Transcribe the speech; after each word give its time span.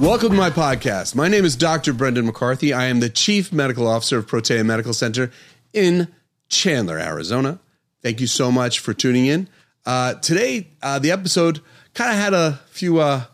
Welcome 0.00 0.30
to 0.30 0.36
my 0.36 0.50
podcast. 0.50 1.16
My 1.16 1.26
name 1.26 1.44
is 1.44 1.56
Dr. 1.56 1.92
Brendan 1.92 2.26
McCarthy. 2.26 2.72
I 2.72 2.84
am 2.84 3.00
the 3.00 3.10
Chief 3.10 3.52
Medical 3.52 3.88
Officer 3.88 4.18
of 4.18 4.28
Protea 4.28 4.62
Medical 4.62 4.94
Center 4.94 5.32
in 5.72 6.06
Chandler, 6.48 7.00
Arizona. 7.00 7.58
Thank 8.00 8.20
you 8.20 8.28
so 8.28 8.52
much 8.52 8.78
for 8.78 8.94
tuning 8.94 9.26
in. 9.26 9.48
Uh, 9.84 10.14
today, 10.14 10.68
uh, 10.84 11.00
the 11.00 11.10
episode 11.10 11.60
kind 11.94 12.12
of 12.12 12.16
had 12.16 12.32
a 12.32 12.60
few, 12.70 13.00
uh, 13.00 13.24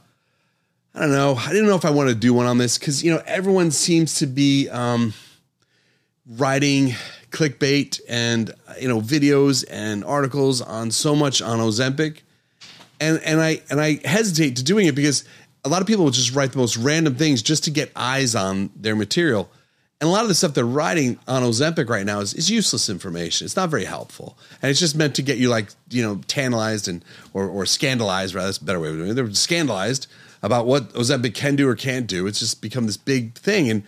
I 0.95 1.01
don't 1.01 1.13
know, 1.13 1.35
I 1.35 1.51
didn't 1.51 1.67
know 1.67 1.77
if 1.77 1.85
I 1.85 1.91
want 1.91 2.09
to 2.09 2.15
do 2.15 2.33
one 2.33 2.47
on 2.47 2.57
this 2.57 2.79
because, 2.79 3.05
you 3.05 3.13
know, 3.13 3.23
everyone 3.27 3.71
seems 3.71 4.15
to 4.21 4.27
be 4.27 4.71
um, 4.71 5.13
writing 6.27 6.95
clickbait 7.31 8.01
and, 8.09 8.55
you 8.81 8.89
know, 8.89 9.03
videos 9.03 9.67
and 9.71 10.03
articles 10.03 10.63
on 10.63 10.91
so 10.91 11.15
much 11.15 11.43
on 11.43 11.59
Ozempic. 11.59 12.21
And, 13.01 13.21
and 13.23 13.41
I 13.41 13.61
and 13.69 13.81
I 13.81 14.01
hesitate 14.07 14.57
to 14.57 14.65
doing 14.65 14.87
it 14.87 14.95
because 14.95 15.25
a 15.65 15.69
lot 15.69 15.81
of 15.81 15.87
people 15.89 16.05
will 16.05 16.11
just 16.11 16.35
write 16.35 16.53
the 16.53 16.59
most 16.59 16.77
random 16.77 17.15
things 17.15 17.43
just 17.43 17.65
to 17.65 17.71
get 17.71 17.91
eyes 17.97 18.35
on 18.35 18.71
their 18.77 18.95
material. 18.95 19.51
And 20.01 20.09
a 20.09 20.13
lot 20.13 20.23
of 20.23 20.29
the 20.29 20.35
stuff 20.35 20.53
they're 20.53 20.67
writing 20.67 21.19
on 21.27 21.43
Ozempic 21.43 21.89
right 21.89 22.05
now 22.05 22.21
is, 22.21 22.35
is 22.35 22.51
useless 22.51 22.91
information. 22.91 23.47
It's 23.47 23.57
not 23.57 23.71
very 23.71 23.85
helpful. 23.85 24.37
And 24.61 24.71
it's 24.71 24.81
just 24.81 24.97
meant 24.97 25.15
to 25.15 25.23
get 25.23 25.39
you 25.39 25.49
like, 25.49 25.69
you 25.89 26.03
know, 26.03 26.21
tantalized 26.27 26.89
and 26.89 27.03
or, 27.33 27.49
or 27.49 27.65
scandalized, 27.65 28.35
rather, 28.35 28.49
that's 28.49 28.59
a 28.59 28.65
better 28.65 28.81
way 28.81 28.89
of 28.89 28.97
doing 28.97 29.11
it. 29.11 29.15
They're 29.15 29.33
scandalized 29.33 30.07
about 30.43 30.67
what 30.67 30.93
Ozempic 30.93 31.35
can 31.35 31.57
do 31.57 31.67
or 31.69 31.75
can't 31.75 32.07
do. 32.07 32.27
It's 32.27 32.41
just 32.41 32.61
become 32.61 32.85
this 32.87 32.99
big 32.99 33.35
thing. 33.35 33.71
And 33.71 33.85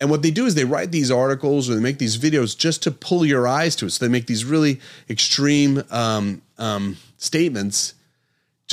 and 0.00 0.10
what 0.10 0.22
they 0.22 0.32
do 0.32 0.44
is 0.44 0.56
they 0.56 0.64
write 0.64 0.90
these 0.90 1.10
articles 1.10 1.70
or 1.70 1.74
they 1.76 1.80
make 1.80 1.98
these 1.98 2.18
videos 2.18 2.58
just 2.58 2.82
to 2.82 2.90
pull 2.90 3.24
your 3.24 3.46
eyes 3.46 3.76
to 3.76 3.86
it. 3.86 3.90
So 3.90 4.04
they 4.04 4.10
make 4.10 4.26
these 4.26 4.44
really 4.44 4.80
extreme 5.08 5.84
um, 5.90 6.42
um, 6.58 6.96
statements 7.16 7.94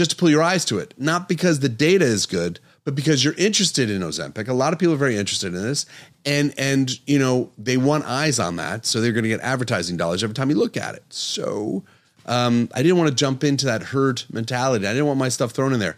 just 0.02 0.12
to 0.12 0.18
pull 0.18 0.32
your 0.32 0.42
eyes 0.42 0.66
to 0.66 0.80
it. 0.80 0.96
Not 0.98 1.30
because 1.30 1.60
the 1.60 1.70
data 1.70 2.06
is 2.06 2.26
good, 2.26 2.60
but 2.84 2.96
because 2.96 3.24
you're 3.24 3.36
interested 3.36 3.88
in 3.92 4.02
Ozempic. 4.02 4.48
A 4.48 4.54
lot 4.54 4.74
of 4.74 4.80
people 4.80 4.96
are 4.96 4.98
very 4.98 5.16
interested 5.16 5.54
in 5.54 5.62
this, 5.62 5.86
and 6.26 6.56
and 6.58 7.00
you 7.08 7.20
know 7.20 7.52
they 7.56 7.78
want 7.78 8.06
eyes 8.06 8.40
on 8.40 8.56
that, 8.56 8.88
so 8.88 9.00
they're 9.00 9.12
going 9.12 9.24
to 9.24 9.30
get 9.30 9.42
advertising 9.42 9.98
dollars 9.98 10.24
every 10.24 10.34
time 10.34 10.50
you 10.50 10.56
look 10.56 10.76
at 10.76 10.96
it. 10.96 11.04
So 11.10 11.84
um, 12.26 12.68
I 12.74 12.82
didn't 12.82 12.98
want 12.98 13.10
to 13.10 13.16
jump 13.16 13.44
into 13.44 13.68
that 13.68 13.84
herd 13.84 14.24
mentality. 14.32 14.88
I 14.88 14.92
didn't 14.94 15.06
want 15.06 15.20
my 15.20 15.30
stuff 15.30 15.52
thrown 15.52 15.72
in 15.72 15.80
there. 15.80 15.98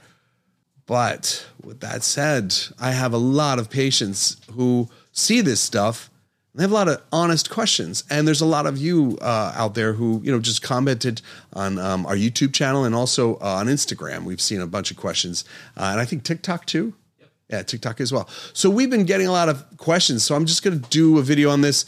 But 0.85 1.47
with 1.63 1.79
that 1.79 2.03
said, 2.03 2.53
I 2.77 2.91
have 2.91 3.13
a 3.13 3.17
lot 3.17 3.57
of 3.57 3.69
patients 3.69 4.35
who 4.51 4.89
see 5.13 5.39
this 5.39 5.61
stuff 5.61 6.09
they 6.55 6.63
have 6.63 6.71
a 6.71 6.75
lot 6.75 6.87
of 6.87 7.01
honest 7.11 7.49
questions, 7.49 8.03
and 8.11 8.27
there's 8.27 8.41
a 8.41 8.45
lot 8.45 8.67
of 8.67 8.77
you 8.77 9.17
uh, 9.21 9.53
out 9.55 9.73
there 9.73 9.93
who 9.93 10.21
you 10.23 10.31
know 10.31 10.39
just 10.39 10.61
commented 10.61 11.21
on 11.53 11.79
um, 11.79 12.05
our 12.05 12.15
YouTube 12.15 12.53
channel 12.53 12.83
and 12.83 12.93
also 12.93 13.35
uh, 13.37 13.55
on 13.55 13.67
Instagram. 13.67 14.23
We've 14.23 14.41
seen 14.41 14.61
a 14.61 14.67
bunch 14.67 14.91
of 14.91 14.97
questions, 14.97 15.45
uh, 15.75 15.89
and 15.91 15.99
I 15.99 16.05
think 16.05 16.23
TikTok 16.23 16.67
too. 16.67 16.93
Yep. 17.19 17.29
Yeah, 17.49 17.63
TikTok 17.63 17.99
as 18.01 18.13
well. 18.13 18.29
So 18.53 18.69
we've 18.69 18.89
been 18.89 19.05
getting 19.05 19.27
a 19.27 19.31
lot 19.31 19.49
of 19.49 19.65
questions. 19.77 20.23
So 20.23 20.35
I'm 20.35 20.45
just 20.45 20.63
going 20.63 20.79
to 20.79 20.89
do 20.89 21.17
a 21.17 21.23
video 21.23 21.49
on 21.49 21.61
this. 21.61 21.85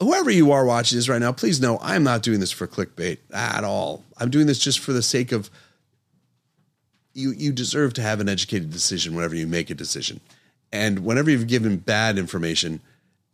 Whoever 0.00 0.30
you 0.30 0.52
are 0.52 0.64
watching 0.64 0.96
this 0.96 1.08
right 1.08 1.20
now, 1.20 1.32
please 1.32 1.60
know 1.60 1.76
I 1.76 1.94
am 1.94 2.02
not 2.02 2.22
doing 2.22 2.40
this 2.40 2.50
for 2.50 2.66
clickbait 2.66 3.18
at 3.32 3.62
all. 3.62 4.04
I'm 4.16 4.30
doing 4.30 4.46
this 4.46 4.58
just 4.58 4.80
for 4.80 4.94
the 4.94 5.02
sake 5.02 5.32
of 5.32 5.50
you. 7.12 7.32
You 7.32 7.52
deserve 7.52 7.92
to 7.94 8.02
have 8.02 8.20
an 8.20 8.28
educated 8.28 8.70
decision 8.70 9.14
whenever 9.14 9.36
you 9.36 9.46
make 9.46 9.68
a 9.68 9.74
decision, 9.74 10.20
and 10.72 11.00
whenever 11.00 11.30
you've 11.30 11.46
given 11.46 11.76
bad 11.76 12.16
information 12.16 12.80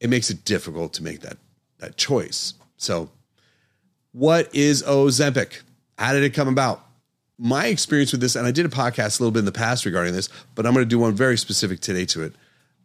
it 0.01 0.11
makes 0.11 0.31
it 0.31 0.45
difficult 0.45 0.93
to 0.95 1.03
make 1.03 1.21
that 1.21 1.39
that 1.79 1.97
choice. 1.97 2.55
So, 2.77 3.11
what 4.13 4.55
is 4.55 4.83
Ozempic? 4.83 5.63
How 5.99 6.13
did 6.13 6.23
it 6.23 6.35
come 6.35 6.49
about? 6.49 6.85
My 7.39 7.67
experience 7.67 8.11
with 8.13 8.21
this, 8.21 8.35
and 8.35 8.47
I 8.47 8.51
did 8.51 8.67
a 8.67 8.69
podcast 8.69 9.21
a 9.21 9.23
little 9.23 9.31
bit 9.31 9.41
in 9.41 9.45
the 9.45 9.53
past 9.53 9.85
regarding 9.85 10.13
this, 10.13 10.29
but 10.55 10.67
I'm 10.67 10.75
going 10.75 10.85
to 10.85 10.89
do 10.89 10.99
one 10.99 11.15
very 11.15 11.39
specific 11.39 11.81
today 11.81 12.05
to 12.07 12.23
it. 12.23 12.35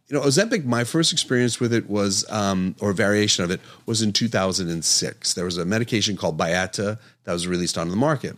You 0.07 0.17
know, 0.17 0.25
Ozempic, 0.25 0.63
my 0.65 0.83
first 0.83 1.11
experience 1.11 1.59
with 1.59 1.73
it 1.73 1.89
was, 1.89 2.29
um, 2.29 2.75
or 2.79 2.93
variation 2.93 3.43
of 3.43 3.49
it, 3.49 3.61
was 3.85 4.01
in 4.01 4.13
2006. 4.13 5.33
There 5.33 5.45
was 5.45 5.57
a 5.57 5.65
medication 5.65 6.15
called 6.17 6.37
Byetta 6.37 6.99
that 7.23 7.33
was 7.33 7.47
released 7.47 7.77
onto 7.77 7.89
the 7.89 7.97
market. 7.97 8.37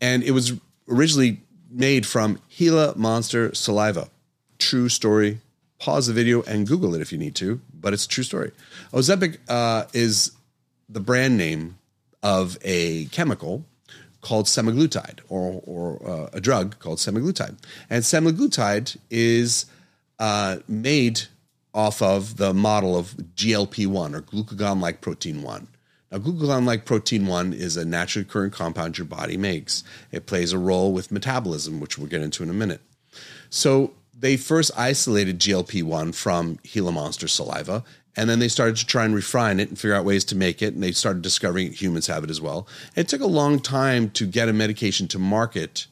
And 0.00 0.22
it 0.22 0.32
was 0.32 0.52
originally 0.88 1.40
made 1.70 2.06
from 2.06 2.40
Gila 2.56 2.94
monster 2.96 3.54
saliva. 3.54 4.10
True 4.58 4.88
story. 4.88 5.40
Pause 5.82 6.06
the 6.06 6.12
video 6.12 6.42
and 6.42 6.64
Google 6.64 6.94
it 6.94 7.00
if 7.00 7.10
you 7.10 7.18
need 7.18 7.34
to 7.34 7.60
but 7.82 7.92
it's 7.92 8.06
a 8.06 8.08
true 8.08 8.24
story. 8.24 8.52
Ozempic 8.92 9.38
uh, 9.48 9.84
is 9.92 10.32
the 10.88 11.00
brand 11.00 11.36
name 11.36 11.78
of 12.22 12.56
a 12.62 13.06
chemical 13.06 13.66
called 14.20 14.46
semaglutide, 14.46 15.18
or, 15.28 15.60
or 15.64 16.08
uh, 16.08 16.30
a 16.32 16.40
drug 16.40 16.78
called 16.78 16.98
semaglutide. 16.98 17.58
And 17.90 18.04
semaglutide 18.04 18.96
is 19.10 19.66
uh, 20.20 20.58
made 20.68 21.22
off 21.74 22.00
of 22.00 22.36
the 22.36 22.54
model 22.54 22.96
of 22.96 23.16
GLP 23.34 23.88
1 23.88 24.14
or 24.14 24.22
glucagon 24.22 24.80
like 24.80 25.00
protein 25.00 25.42
1. 25.42 25.66
Now, 26.12 26.18
glucagon 26.18 26.64
like 26.64 26.84
protein 26.84 27.26
1 27.26 27.52
is 27.52 27.76
a 27.76 27.84
naturally 27.84 28.24
occurring 28.24 28.52
compound 28.52 28.98
your 28.98 29.06
body 29.06 29.36
makes. 29.36 29.82
It 30.12 30.26
plays 30.26 30.52
a 30.52 30.58
role 30.58 30.92
with 30.92 31.10
metabolism, 31.10 31.80
which 31.80 31.98
we'll 31.98 32.06
get 32.06 32.22
into 32.22 32.44
in 32.44 32.50
a 32.50 32.54
minute. 32.54 32.82
So, 33.50 33.94
they 34.16 34.36
first 34.36 34.70
isolated 34.76 35.40
GLP 35.40 35.82
1 35.82 36.12
from 36.12 36.58
Gila 36.62 36.92
monster 36.92 37.28
saliva, 37.28 37.84
and 38.16 38.28
then 38.28 38.38
they 38.38 38.48
started 38.48 38.76
to 38.76 38.86
try 38.86 39.04
and 39.04 39.14
refine 39.14 39.58
it 39.58 39.68
and 39.68 39.78
figure 39.78 39.94
out 39.94 40.04
ways 40.04 40.24
to 40.26 40.36
make 40.36 40.62
it. 40.62 40.74
And 40.74 40.82
they 40.82 40.92
started 40.92 41.22
discovering 41.22 41.72
humans 41.72 42.06
have 42.08 42.24
it 42.24 42.30
as 42.30 42.40
well. 42.40 42.68
And 42.94 43.04
it 43.04 43.08
took 43.08 43.22
a 43.22 43.26
long 43.26 43.58
time 43.58 44.10
to 44.10 44.26
get 44.26 44.48
a 44.48 44.52
medication 44.52 45.08
to 45.08 45.18
market 45.18 45.86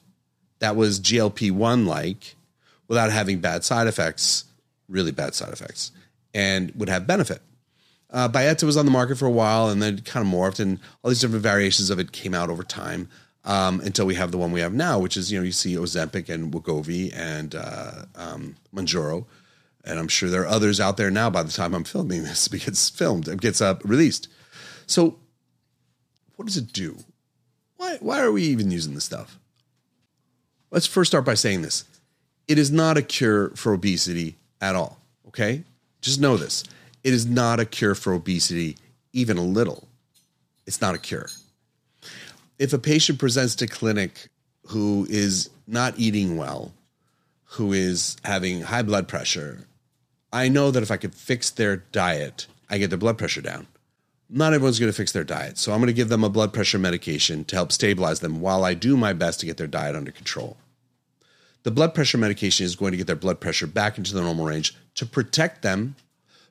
that 0.59 0.77
was 0.77 1.01
GLP 1.01 1.51
1 1.51 1.87
like 1.87 2.37
without 2.89 3.11
having 3.11 3.41
bad 3.41 3.65
side 3.65 3.87
effects, 3.87 4.45
really 4.89 5.13
bad 5.13 5.35
side 5.35 5.53
effects, 5.53 5.91
and 6.35 6.73
would 6.75 6.89
have 6.89 7.07
benefit. 7.07 7.41
Uh, 8.11 8.29
Byetta 8.29 8.65
was 8.65 8.77
on 8.77 8.85
the 8.85 8.91
market 8.91 9.17
for 9.17 9.27
a 9.27 9.31
while 9.31 9.69
and 9.69 9.81
then 9.81 10.01
kind 10.01 10.27
of 10.27 10.33
morphed, 10.33 10.61
and 10.61 10.79
all 11.03 11.09
these 11.11 11.21
different 11.21 11.43
variations 11.43 11.91
of 11.91 11.99
it 11.99 12.13
came 12.13 12.35
out 12.35 12.51
over 12.51 12.63
time 12.63 13.09
um, 13.45 13.81
until 13.81 14.07
we 14.07 14.15
have 14.15 14.33
the 14.33 14.39
one 14.39 14.53
we 14.53 14.61
have 14.61 14.75
now, 14.75 14.99
which 14.99 15.17
is 15.17 15.33
you 15.33 15.39
know 15.39 15.45
you 15.45 15.53
see 15.53 15.75
Ozempic 15.75 16.29
and 16.29 16.53
Wegovy 16.53 17.13
and 17.15 17.55
uh, 17.55 18.05
um, 18.15 18.57
Mounjaro, 18.75 19.25
and 19.85 19.99
I'm 19.99 20.09
sure 20.09 20.29
there 20.29 20.43
are 20.43 20.49
others 20.49 20.81
out 20.81 20.97
there 20.97 21.11
now. 21.11 21.31
By 21.31 21.43
the 21.43 21.53
time 21.53 21.75
I'm 21.75 21.85
filming 21.85 22.23
this, 22.23 22.49
gets 22.49 22.91
filmed, 22.91 23.29
it 23.29 23.41
gets 23.41 23.61
up 23.61 23.83
released. 23.85 24.29
So, 24.87 25.19
what 26.37 26.47
does 26.47 26.57
it 26.57 26.73
do? 26.73 26.99
Why 27.77 27.97
why 28.01 28.21
are 28.21 28.33
we 28.33 28.43
even 28.45 28.71
using 28.71 28.95
this 28.95 29.05
stuff? 29.05 29.39
Let's 30.71 30.87
first 30.87 31.11
start 31.11 31.25
by 31.25 31.35
saying 31.35 31.63
this: 31.63 31.85
it 32.47 32.59
is 32.59 32.71
not 32.71 32.99
a 32.99 33.03
cure 33.03 33.51
for 33.51 33.73
obesity 33.73 34.37
at 34.61 34.77
all. 34.77 34.99
Okay, 35.29 35.65
just 36.03 36.21
know 36.21 36.37
this: 36.37 36.63
it 37.03 37.15
is 37.15 37.25
not 37.25 37.59
a 37.59 37.65
cure 37.65 37.95
for 37.95 38.13
obesity, 38.13 38.77
even 39.13 39.39
a 39.39 39.43
little. 39.43 39.89
It's 40.67 40.83
not 40.83 40.95
a 40.95 40.99
cure 40.99 41.29
if 42.61 42.75
a 42.75 42.79
patient 42.79 43.19
presents 43.19 43.55
to 43.57 43.67
clinic 43.67 44.29
who 44.67 45.07
is 45.09 45.49
not 45.67 45.95
eating 45.97 46.37
well, 46.37 46.73
who 47.45 47.73
is 47.73 48.19
having 48.23 48.61
high 48.61 48.83
blood 48.83 49.09
pressure, 49.09 49.67
I 50.31 50.51
know 50.51 50.71
that 50.71 50.83
if 50.83 50.91
I 50.91 50.99
could 50.99 51.15
fix 51.15 51.49
their 51.49 51.77
diet, 51.77 52.47
I 52.69 52.77
get 52.77 52.91
their 52.91 52.99
blood 52.99 53.17
pressure 53.17 53.41
down. 53.41 53.67
Not 54.29 54.53
everyone's 54.53 54.79
going 54.79 54.93
to 54.93 54.97
fix 54.97 55.11
their 55.11 55.25
diet. 55.25 55.57
So 55.57 55.73
I'm 55.73 55.79
going 55.79 55.87
to 55.87 55.95
give 55.95 56.11
them 56.11 56.23
a 56.23 56.29
blood 56.29 56.53
pressure 56.53 56.79
medication 56.79 57.45
to 57.47 57.57
help 57.57 57.73
stabilize 57.73 58.21
them 58.21 58.43
while 58.43 58.63
I 58.63 58.75
do 58.75 58.95
my 58.95 59.15
best 59.15 59.41
to 59.41 59.47
get 59.47 59.57
their 59.57 59.67
diet 59.67 59.97
under 59.97 60.13
control. 60.13 60.59
The 61.63 61.71
blood 61.71 61.95
pressure 61.95 62.19
medication 62.19 62.67
is 62.67 62.77
going 62.77 62.93
to 62.93 62.99
get 62.99 63.07
their 63.07 63.17
blood 63.17 63.41
pressure 63.41 63.67
back 63.67 63.97
into 63.97 64.13
the 64.13 64.21
normal 64.21 64.45
range 64.45 64.77
to 64.97 65.07
protect 65.07 65.63
them 65.63 65.97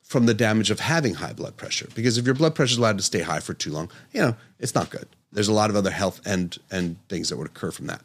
from 0.02 0.26
the 0.26 0.34
damage 0.34 0.72
of 0.72 0.80
having 0.80 1.14
high 1.14 1.34
blood 1.34 1.56
pressure. 1.56 1.88
Because 1.94 2.18
if 2.18 2.26
your 2.26 2.36
blood 2.36 2.56
pressure 2.56 2.74
is 2.74 2.78
allowed 2.80 2.98
to 2.98 3.04
stay 3.04 3.22
high 3.22 3.40
for 3.40 3.54
too 3.54 3.72
long, 3.72 3.92
you 4.12 4.22
know, 4.22 4.36
it's 4.60 4.74
not 4.74 4.90
good. 4.90 5.08
There's 5.32 5.48
a 5.48 5.54
lot 5.54 5.70
of 5.70 5.76
other 5.76 5.92
health 5.92 6.22
and 6.26 6.58
and 6.72 6.98
things 7.08 7.30
that 7.30 7.38
would 7.38 7.48
occur 7.48 7.72
from 7.72 7.88
that. 7.88 8.02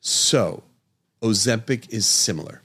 So, 0.00 0.62
Ozempic 1.22 1.90
is 1.90 2.06
similar. 2.06 2.62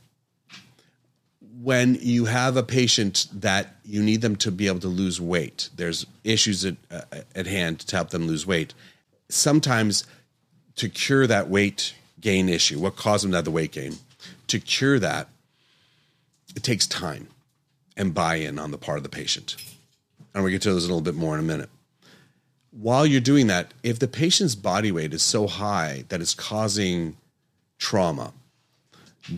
When 1.61 1.97
you 2.01 2.25
have 2.25 2.57
a 2.57 2.63
patient 2.63 3.27
that 3.33 3.75
you 3.85 4.03
need 4.03 4.21
them 4.21 4.35
to 4.37 4.51
be 4.51 4.67
able 4.67 4.79
to 4.81 4.87
lose 4.87 5.21
weight, 5.21 5.69
there's 5.75 6.05
issues 6.23 6.65
at, 6.65 6.75
uh, 6.91 7.01
at 7.35 7.47
hand 7.47 7.79
to 7.79 7.95
help 7.95 8.09
them 8.09 8.27
lose 8.27 8.45
weight. 8.45 8.73
Sometimes 9.29 10.05
to 10.75 10.89
cure 10.89 11.25
that 11.25 11.49
weight 11.49 11.95
gain 12.19 12.49
issue, 12.49 12.79
what 12.79 12.95
caused 12.95 13.23
them 13.23 13.31
to 13.31 13.37
have 13.37 13.45
the 13.45 13.51
weight 13.51 13.71
gain, 13.71 13.95
to 14.47 14.59
cure 14.59 14.99
that, 14.99 15.29
it 16.55 16.63
takes 16.63 16.85
time 16.85 17.27
and 17.95 18.13
buy 18.13 18.35
in 18.35 18.59
on 18.59 18.71
the 18.71 18.77
part 18.77 18.97
of 18.97 19.03
the 19.03 19.09
patient. 19.09 19.55
And 20.33 20.43
we 20.43 20.51
get 20.51 20.61
to 20.63 20.73
those 20.73 20.85
a 20.85 20.87
little 20.87 21.01
bit 21.01 21.15
more 21.15 21.33
in 21.33 21.39
a 21.39 21.43
minute 21.43 21.69
while 22.75 23.05
you're 23.05 23.21
doing 23.21 23.47
that, 23.47 23.73
if 23.83 23.99
the 23.99 24.07
patient's 24.07 24.55
body 24.55 24.91
weight 24.91 25.13
is 25.13 25.21
so 25.21 25.47
high 25.47 26.05
that 26.09 26.21
it's 26.21 26.33
causing 26.33 27.15
trauma, 27.77 28.33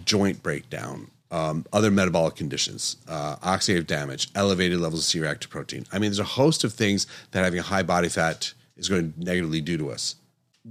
joint 0.06 0.42
breakdown, 0.42 1.12
um, 1.32 1.66
other 1.74 1.92
metabolic 1.92 2.36
conditions, 2.36 2.98
uh, 3.08 3.36
oxidative 3.38 3.88
damage, 3.88 4.30
elevated 4.36 4.80
levels 4.80 5.02
of 5.02 5.06
C 5.06 5.20
reactive 5.20 5.50
protein. 5.50 5.86
I 5.92 6.00
mean, 6.00 6.12
there's 6.12 6.20
a 6.20 6.24
host 6.24 6.64
of 6.64 6.74
things 6.74 7.08
that 7.32 7.44
having 7.44 7.60
a 7.60 7.64
high 7.64 7.84
body 7.84 8.08
fat 8.10 8.54
is 8.78 8.88
going 8.88 9.12
to 9.12 9.20
negatively 9.20 9.62
do 9.62 9.78
to 9.78 9.92
us. 9.92 10.16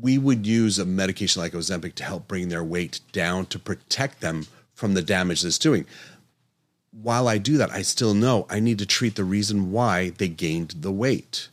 we 0.01 0.19
would 0.19 0.47
use 0.47 0.79
a 0.79 0.85
medication 0.85 1.41
like 1.41 1.53
Ozempic 1.53 1.95
to 1.95 2.05
help 2.05 2.27
bring 2.27 2.49
their 2.49 2.65
weight 2.65 3.01
down 3.13 3.47
to 3.47 3.59
protect 3.59 4.21
them 4.21 4.47
from 4.75 4.95
the 4.95 5.03
damage 5.03 5.43
that's 5.43 5.59
doing. 5.59 5.87
While 6.91 7.29
I 7.29 7.39
do 7.39 7.57
that, 7.59 7.71
I 7.71 7.83
still 7.83 8.15
know 8.15 8.47
I 8.51 8.61
need 8.61 8.79
to 8.79 8.87
treat 8.87 9.15
the 9.15 9.25
reason 9.25 9.71
why 9.71 10.11
they 10.11 10.29
gained 10.29 10.75
the 10.81 10.93
weight. 10.93 11.49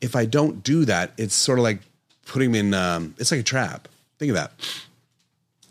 If 0.00 0.16
I 0.16 0.24
don't 0.24 0.62
do 0.62 0.84
that, 0.86 1.12
it's 1.16 1.34
sort 1.34 1.58
of 1.58 1.62
like 1.62 1.80
putting 2.26 2.54
in, 2.54 2.74
um, 2.74 3.14
it's 3.18 3.30
like 3.30 3.40
a 3.40 3.44
trap. 3.44 3.88
Think 4.18 4.30
of 4.30 4.36
that. 4.36 4.52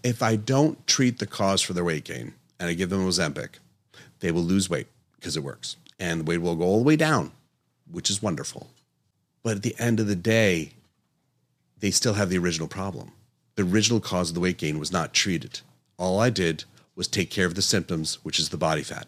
If 0.03 0.21
I 0.23 0.35
don't 0.35 0.85
treat 0.87 1.19
the 1.19 1.27
cause 1.27 1.61
for 1.61 1.73
their 1.73 1.83
weight 1.83 2.03
gain 2.03 2.33
and 2.59 2.69
I 2.69 2.73
give 2.73 2.89
them 2.89 3.05
Ozempic, 3.07 3.49
they 4.19 4.31
will 4.31 4.43
lose 4.43 4.69
weight 4.69 4.87
because 5.15 5.35
it 5.35 5.43
works. 5.43 5.75
And 5.99 6.21
the 6.21 6.23
weight 6.23 6.37
will 6.39 6.55
go 6.55 6.63
all 6.63 6.79
the 6.79 6.85
way 6.85 6.95
down, 6.95 7.31
which 7.91 8.09
is 8.09 8.21
wonderful. 8.21 8.69
But 9.43 9.57
at 9.57 9.63
the 9.63 9.75
end 9.79 9.99
of 9.99 10.07
the 10.07 10.15
day, 10.15 10.73
they 11.79 11.91
still 11.91 12.13
have 12.13 12.29
the 12.29 12.37
original 12.37 12.67
problem. 12.67 13.11
The 13.55 13.63
original 13.63 13.99
cause 13.99 14.29
of 14.29 14.35
the 14.35 14.41
weight 14.41 14.57
gain 14.57 14.79
was 14.79 14.91
not 14.91 15.13
treated. 15.13 15.61
All 15.97 16.19
I 16.19 16.29
did 16.29 16.63
was 16.95 17.07
take 17.07 17.29
care 17.29 17.45
of 17.45 17.55
the 17.55 17.61
symptoms, 17.61 18.19
which 18.23 18.39
is 18.39 18.49
the 18.49 18.57
body 18.57 18.83
fat. 18.83 19.07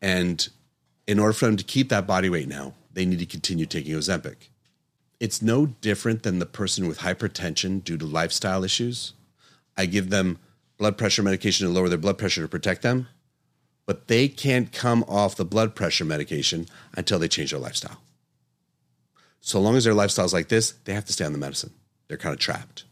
And 0.00 0.48
in 1.06 1.18
order 1.18 1.32
for 1.32 1.46
them 1.46 1.56
to 1.56 1.64
keep 1.64 1.88
that 1.88 2.06
body 2.06 2.28
weight 2.28 2.48
now, 2.48 2.74
they 2.98 3.06
need 3.06 3.20
to 3.20 3.26
continue 3.26 3.64
taking 3.64 3.94
Ozempic. 3.94 4.48
It's 5.20 5.40
no 5.40 5.66
different 5.66 6.24
than 6.24 6.40
the 6.40 6.46
person 6.46 6.88
with 6.88 6.98
hypertension 6.98 7.84
due 7.84 7.96
to 7.96 8.04
lifestyle 8.04 8.64
issues. 8.64 9.12
I 9.76 9.86
give 9.86 10.10
them 10.10 10.40
blood 10.78 10.98
pressure 10.98 11.22
medication 11.22 11.64
to 11.64 11.72
lower 11.72 11.88
their 11.88 11.96
blood 11.96 12.18
pressure 12.18 12.42
to 12.42 12.48
protect 12.48 12.82
them, 12.82 13.06
but 13.86 14.08
they 14.08 14.26
can't 14.26 14.72
come 14.72 15.04
off 15.06 15.36
the 15.36 15.44
blood 15.44 15.76
pressure 15.76 16.04
medication 16.04 16.66
until 16.92 17.20
they 17.20 17.28
change 17.28 17.52
their 17.52 17.60
lifestyle. 17.60 18.00
So 19.40 19.60
long 19.60 19.76
as 19.76 19.84
their 19.84 19.94
lifestyle 19.94 20.24
is 20.26 20.32
like 20.32 20.48
this, 20.48 20.72
they 20.84 20.92
have 20.92 21.04
to 21.04 21.12
stay 21.12 21.24
on 21.24 21.30
the 21.30 21.38
medicine. 21.38 21.74
They're 22.08 22.16
kind 22.16 22.34
of 22.34 22.40
trapped. 22.40 22.82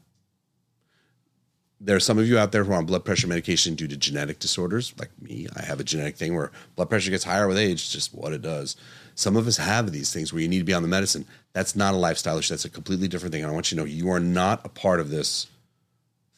There 1.80 1.96
are 1.96 2.00
some 2.00 2.18
of 2.18 2.28
you 2.28 2.38
out 2.38 2.52
there 2.52 2.62
who 2.62 2.72
are 2.72 2.76
on 2.76 2.86
blood 2.86 3.04
pressure 3.04 3.26
medication 3.26 3.74
due 3.74 3.88
to 3.88 3.96
genetic 3.96 4.38
disorders, 4.38 4.94
like 5.00 5.10
me. 5.20 5.48
I 5.56 5.62
have 5.62 5.80
a 5.80 5.84
genetic 5.84 6.16
thing 6.16 6.36
where 6.36 6.52
blood 6.76 6.90
pressure 6.90 7.10
gets 7.10 7.24
higher 7.24 7.48
with 7.48 7.58
age, 7.58 7.90
just 7.90 8.14
what 8.14 8.32
it 8.32 8.40
does. 8.40 8.76
Some 9.16 9.36
of 9.36 9.48
us 9.48 9.56
have 9.56 9.90
these 9.90 10.12
things 10.12 10.32
where 10.32 10.40
you 10.40 10.46
need 10.46 10.58
to 10.58 10.64
be 10.64 10.74
on 10.74 10.82
the 10.82 10.88
medicine. 10.88 11.24
That's 11.52 11.74
not 11.74 11.94
a 11.94 11.96
lifestyle 11.96 12.38
issue. 12.38 12.52
That's 12.52 12.64
a 12.64 12.70
completely 12.70 13.08
different 13.08 13.32
thing. 13.32 13.42
And 13.42 13.50
I 13.50 13.54
want 13.54 13.72
you 13.72 13.76
to 13.76 13.82
know 13.82 13.86
you 13.88 14.10
are 14.10 14.20
not 14.20 14.64
a 14.64 14.68
part 14.68 15.00
of 15.00 15.10
this 15.10 15.48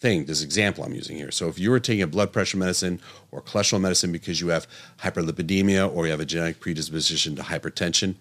thing, 0.00 0.26
this 0.26 0.42
example 0.42 0.84
I'm 0.84 0.94
using 0.94 1.16
here. 1.16 1.32
So 1.32 1.48
if 1.48 1.58
you 1.58 1.72
are 1.72 1.80
taking 1.80 2.02
a 2.02 2.06
blood 2.06 2.32
pressure 2.32 2.56
medicine 2.56 3.00
or 3.32 3.42
cholesterol 3.42 3.80
medicine 3.80 4.12
because 4.12 4.40
you 4.40 4.48
have 4.48 4.68
hyperlipidemia 5.00 5.92
or 5.92 6.06
you 6.06 6.12
have 6.12 6.20
a 6.20 6.24
genetic 6.24 6.60
predisposition 6.60 7.34
to 7.36 7.42
hypertension, 7.42 8.14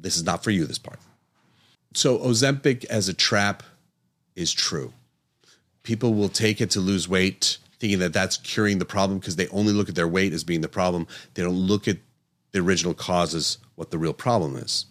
this 0.00 0.16
is 0.16 0.24
not 0.24 0.42
for 0.42 0.50
you, 0.50 0.66
this 0.66 0.78
part. 0.78 0.98
So 1.94 2.18
Ozempic 2.18 2.84
as 2.86 3.08
a 3.08 3.14
trap 3.14 3.62
is 4.34 4.52
true. 4.52 4.92
People 5.84 6.14
will 6.14 6.28
take 6.28 6.60
it 6.60 6.70
to 6.70 6.80
lose 6.80 7.08
weight 7.08 7.58
thinking 7.78 8.00
that 8.00 8.12
that's 8.12 8.38
curing 8.38 8.78
the 8.78 8.84
problem 8.84 9.18
because 9.18 9.36
they 9.36 9.46
only 9.48 9.72
look 9.72 9.88
at 9.88 9.94
their 9.94 10.08
weight 10.08 10.32
as 10.32 10.42
being 10.42 10.62
the 10.62 10.68
problem. 10.68 11.06
They 11.34 11.42
don't 11.42 11.54
look 11.54 11.86
at 11.86 11.98
the 12.52 12.60
original 12.60 12.94
causes, 12.94 13.58
what 13.74 13.90
the 13.90 13.98
real 13.98 14.12
problem 14.12 14.56
is. 14.56 14.86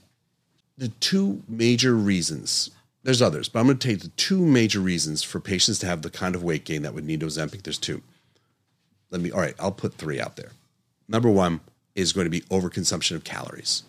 The 0.77 0.89
two 0.89 1.43
major 1.47 1.93
reasons 1.93 2.71
there's 3.03 3.21
others, 3.21 3.49
but 3.49 3.59
I'm 3.59 3.65
going 3.65 3.77
to 3.77 3.87
take 3.87 3.99
the 3.99 4.07
two 4.09 4.45
major 4.45 4.79
reasons 4.79 5.23
for 5.23 5.39
patients 5.39 5.79
to 5.79 5.87
have 5.87 6.01
the 6.01 6.09
kind 6.09 6.35
of 6.35 6.43
weight 6.43 6.63
gain 6.63 6.83
that 6.83 6.93
would 6.93 7.03
need 7.03 7.19
Ozempic. 7.19 7.63
There's 7.63 7.77
two. 7.77 8.01
Let 9.11 9.21
me, 9.21 9.29
all 9.29 9.41
right, 9.41 9.55
I'll 9.59 9.71
put 9.71 9.95
three 9.95 10.19
out 10.19 10.37
there. 10.37 10.51
Number 11.07 11.29
one 11.29 11.59
is 11.95 12.13
going 12.13 12.25
to 12.25 12.31
be 12.31 12.41
overconsumption 12.41 13.15
of 13.15 13.25
calories. 13.25 13.83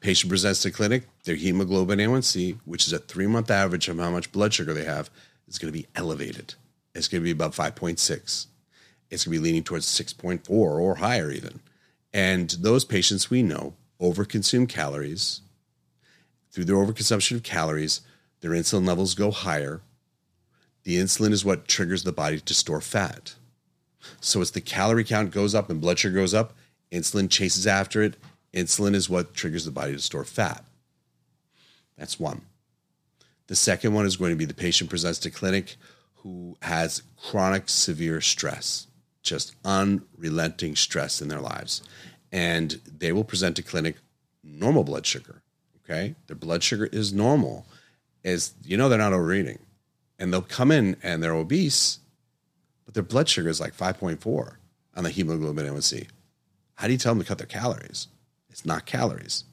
Patient 0.00 0.28
presents 0.28 0.62
to 0.62 0.70
clinic, 0.70 1.04
their 1.24 1.34
hemoglobin 1.34 1.98
A1C, 1.98 2.58
which 2.66 2.86
is 2.86 2.92
a 2.92 2.98
three 2.98 3.26
month 3.26 3.50
average 3.50 3.88
of 3.88 3.98
how 3.98 4.10
much 4.10 4.30
blood 4.32 4.52
sugar 4.52 4.74
they 4.74 4.84
have, 4.84 5.10
is 5.48 5.58
going 5.58 5.72
to 5.72 5.78
be 5.78 5.88
elevated. 5.96 6.54
It's 6.94 7.08
going 7.08 7.22
to 7.22 7.24
be 7.24 7.30
about 7.30 7.52
5.6. 7.52 7.98
It's 7.98 8.46
going 9.08 9.18
to 9.18 9.30
be 9.30 9.38
leaning 9.38 9.64
towards 9.64 9.86
6.4 9.86 10.48
or 10.50 10.96
higher, 10.96 11.30
even. 11.30 11.60
And 12.12 12.50
those 12.50 12.84
patients 12.84 13.30
we 13.30 13.42
know 13.42 13.74
overconsume 14.00 14.68
calories. 14.68 15.40
Through 16.50 16.64
their 16.64 16.76
overconsumption 16.76 17.36
of 17.36 17.42
calories, 17.42 18.00
their 18.40 18.52
insulin 18.52 18.86
levels 18.86 19.14
go 19.14 19.30
higher. 19.30 19.80
The 20.84 20.96
insulin 20.96 21.32
is 21.32 21.44
what 21.44 21.68
triggers 21.68 22.04
the 22.04 22.12
body 22.12 22.40
to 22.40 22.54
store 22.54 22.80
fat. 22.80 23.34
So 24.20 24.40
as 24.40 24.52
the 24.52 24.60
calorie 24.60 25.04
count 25.04 25.30
goes 25.30 25.54
up 25.54 25.68
and 25.70 25.80
blood 25.80 25.98
sugar 25.98 26.14
goes 26.14 26.34
up, 26.34 26.54
insulin 26.90 27.28
chases 27.30 27.66
after 27.66 28.02
it. 28.02 28.16
Insulin 28.54 28.94
is 28.94 29.10
what 29.10 29.34
triggers 29.34 29.64
the 29.64 29.70
body 29.70 29.92
to 29.92 29.98
store 29.98 30.24
fat. 30.24 30.64
That's 31.96 32.18
one. 32.18 32.42
The 33.48 33.56
second 33.56 33.94
one 33.94 34.06
is 34.06 34.16
going 34.16 34.30
to 34.30 34.36
be 34.36 34.44
the 34.44 34.54
patient 34.54 34.88
presents 34.88 35.18
to 35.20 35.30
clinic 35.30 35.76
who 36.16 36.56
has 36.62 37.02
chronic 37.16 37.68
severe 37.68 38.20
stress, 38.20 38.86
just 39.22 39.54
unrelenting 39.64 40.76
stress 40.76 41.20
in 41.20 41.28
their 41.28 41.40
lives. 41.40 41.82
And 42.30 42.80
they 42.86 43.12
will 43.12 43.24
present 43.24 43.56
to 43.56 43.62
clinic 43.62 43.96
normal 44.42 44.84
blood 44.84 45.06
sugar. 45.06 45.42
Okay. 45.84 46.14
Their 46.26 46.36
blood 46.36 46.62
sugar 46.62 46.86
is 46.86 47.12
normal 47.12 47.66
is 48.24 48.54
you 48.62 48.76
know 48.76 48.88
they're 48.88 48.98
not 48.98 49.12
overeating, 49.12 49.58
and 50.18 50.32
they'll 50.32 50.42
come 50.42 50.70
in 50.70 50.96
and 51.02 51.22
they're 51.22 51.34
obese, 51.34 51.98
but 52.84 52.94
their 52.94 53.02
blood 53.02 53.28
sugar 53.28 53.48
is 53.48 53.60
like 53.60 53.76
5.4 53.76 54.56
on 54.96 55.04
the 55.04 55.10
hemoglobin 55.10 55.66
A1C. 55.66 56.08
How 56.74 56.86
do 56.86 56.92
you 56.92 56.98
tell 56.98 57.14
them 57.14 57.22
to 57.22 57.28
cut 57.28 57.38
their 57.38 57.46
calories? 57.46 58.08
It's 58.50 58.64
not 58.64 58.86
calories. 58.86 59.44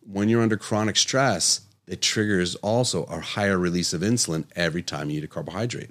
When 0.00 0.28
you're 0.28 0.42
under 0.42 0.56
chronic 0.56 0.96
stress, 0.96 1.62
it 1.86 2.02
triggers 2.02 2.54
also 2.56 3.04
a 3.04 3.20
higher 3.20 3.58
release 3.58 3.92
of 3.92 4.02
insulin 4.02 4.44
every 4.56 4.82
time 4.82 5.10
you 5.10 5.18
eat 5.18 5.24
a 5.24 5.28
carbohydrate. 5.28 5.90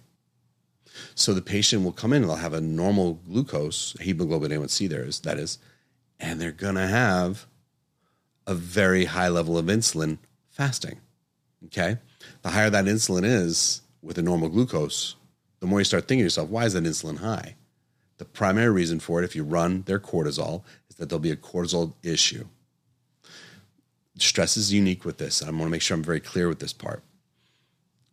So 1.15 1.33
the 1.33 1.41
patient 1.41 1.83
will 1.83 1.91
come 1.91 2.13
in 2.13 2.21
and 2.23 2.29
they'll 2.29 2.37
have 2.37 2.53
a 2.53 2.61
normal 2.61 3.15
glucose, 3.27 3.95
hemoglobin 3.99 4.51
A1C 4.51 4.89
there 4.89 5.03
is 5.03 5.19
that 5.21 5.37
is, 5.37 5.59
and 6.19 6.39
they're 6.39 6.51
gonna 6.51 6.87
have 6.87 7.45
a 8.45 8.53
very 8.53 9.05
high 9.05 9.27
level 9.27 9.57
of 9.57 9.65
insulin 9.65 10.17
fasting. 10.49 10.99
Okay. 11.65 11.97
The 12.41 12.49
higher 12.49 12.69
that 12.69 12.85
insulin 12.85 13.23
is 13.25 13.81
with 14.01 14.17
a 14.17 14.21
normal 14.21 14.49
glucose, 14.49 15.15
the 15.59 15.67
more 15.67 15.79
you 15.79 15.85
start 15.85 16.07
thinking 16.07 16.21
to 16.21 16.25
yourself, 16.25 16.49
why 16.49 16.65
is 16.65 16.73
that 16.73 16.83
insulin 16.83 17.17
high? 17.17 17.55
The 18.17 18.25
primary 18.25 18.69
reason 18.69 18.99
for 18.99 19.21
it, 19.21 19.25
if 19.25 19.35
you 19.35 19.43
run 19.43 19.83
their 19.83 19.99
cortisol, 19.99 20.63
is 20.89 20.95
that 20.95 21.09
there'll 21.09 21.19
be 21.19 21.31
a 21.31 21.35
cortisol 21.35 21.93
issue. 22.03 22.45
Stress 24.17 24.57
is 24.57 24.73
unique 24.73 25.05
with 25.05 25.17
this. 25.17 25.43
I 25.43 25.45
want 25.45 25.63
to 25.63 25.69
make 25.69 25.81
sure 25.81 25.95
I'm 25.95 26.03
very 26.03 26.19
clear 26.19 26.47
with 26.47 26.59
this 26.59 26.73
part. 26.73 27.03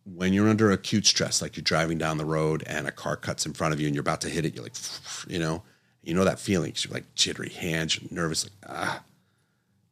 When 0.03 0.33
you're 0.33 0.49
under 0.49 0.69
acute 0.69 1.07
stress, 1.07 1.41
like 1.41 1.55
you're 1.55 1.63
driving 1.63 1.97
down 1.97 2.19
the 2.19 2.25
road 2.25 2.63
and 2.67 2.87
a 2.87 2.91
car 2.91 3.15
cuts 3.15 3.47
in 3.47 3.53
front 3.53 3.73
of 3.73 3.79
you 3.79 3.87
and 3.87 3.95
you're 3.95 4.01
about 4.01 4.21
to 4.21 4.29
hit 4.29 4.45
it, 4.45 4.53
you're 4.53 4.63
like, 4.63 4.75
you 5.27 5.39
know, 5.39 5.63
you 6.05 6.13
know 6.13 6.23
that 6.25 6.39
feeling. 6.39 6.73
You're 6.77 6.93
like 6.93 7.15
jittery 7.15 7.49
hands, 7.49 7.99
you're 7.99 8.11
nervous, 8.11 8.45
like, 8.45 8.53
ah. 8.67 9.03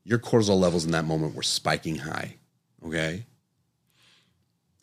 Your 0.05 0.19
cortisol 0.19 0.59
levels 0.59 0.83
in 0.83 0.91
that 0.91 1.05
moment 1.05 1.33
were 1.33 1.43
spiking 1.43 1.97
high. 1.97 2.35
Okay 2.85 3.25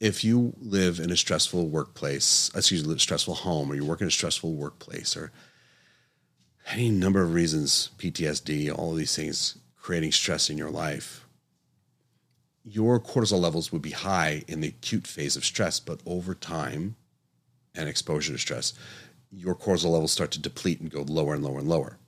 if 0.01 0.25
you 0.25 0.55
live 0.59 0.99
in 0.99 1.13
a 1.13 1.17
stressful 1.17 1.69
workplace, 1.69 2.51
excuse 2.55 2.87
me, 2.87 2.99
stressful 2.99 3.35
home, 3.35 3.71
or 3.71 3.75
you 3.75 3.85
work 3.85 4.01
in 4.01 4.09
a 4.09 4.11
stressful 4.11 4.55
workplace, 4.55 5.15
or 5.17 5.31
any 6.71 6.89
number 6.89 7.23
of 7.23 7.35
reasons, 7.35 7.91
PTSD, 7.99 8.77
all 8.77 8.93
of 8.93 8.97
these 8.97 9.15
things 9.15 9.59
creating 9.77 10.13
stress 10.13 10.49
in 10.49 10.57
your 10.57 10.71
life, 10.71 11.27
your 12.65 12.99
cortisol 12.99 13.41
levels 13.41 13.73
would 13.73 13.83
be 13.83 13.91
high 13.91 14.43
in 14.49 14.61
the 14.61 14.69
acute 14.69 15.07
phase 15.07 15.37
of 15.37 15.45
stress, 15.45 15.81
but 15.81 16.01
over 16.07 16.35
time 16.35 16.97
and 17.75 17.89
exposure 17.89 18.33
to 18.33 18.39
stress, 18.39 18.73
your 19.31 19.55
cortisol 19.55 19.93
levels 19.93 20.13
start 20.13 20.31
to 20.33 20.41
deplete 20.41 20.81
and 20.81 20.91
go 20.91 21.03
lower 21.03 21.35
and 21.35 21.45
lower 21.45 21.59
and 21.61 21.69
lower. 21.69 21.99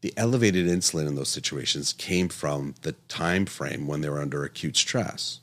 The 0.00 0.12
elevated 0.16 0.66
insulin 0.66 1.06
in 1.06 1.14
those 1.14 1.28
situations 1.28 1.92
came 1.92 2.28
from 2.28 2.74
the 2.82 2.92
time 3.08 3.46
frame 3.46 3.86
when 3.86 4.00
they 4.00 4.08
were 4.08 4.20
under 4.20 4.44
acute 4.44 4.76
stress. 4.76 5.40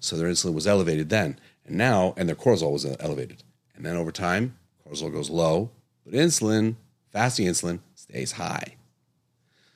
So 0.00 0.16
their 0.16 0.28
insulin 0.28 0.54
was 0.54 0.66
elevated 0.66 1.08
then. 1.08 1.38
And 1.66 1.76
now, 1.76 2.14
and 2.16 2.28
their 2.28 2.36
cortisol 2.36 2.72
was 2.72 2.86
elevated. 3.00 3.42
And 3.74 3.84
then 3.84 3.96
over 3.96 4.12
time, 4.12 4.56
cortisol 4.86 5.12
goes 5.12 5.30
low, 5.30 5.70
but 6.04 6.14
insulin, 6.14 6.76
fasting 7.10 7.46
insulin, 7.46 7.80
stays 7.94 8.32
high. 8.32 8.76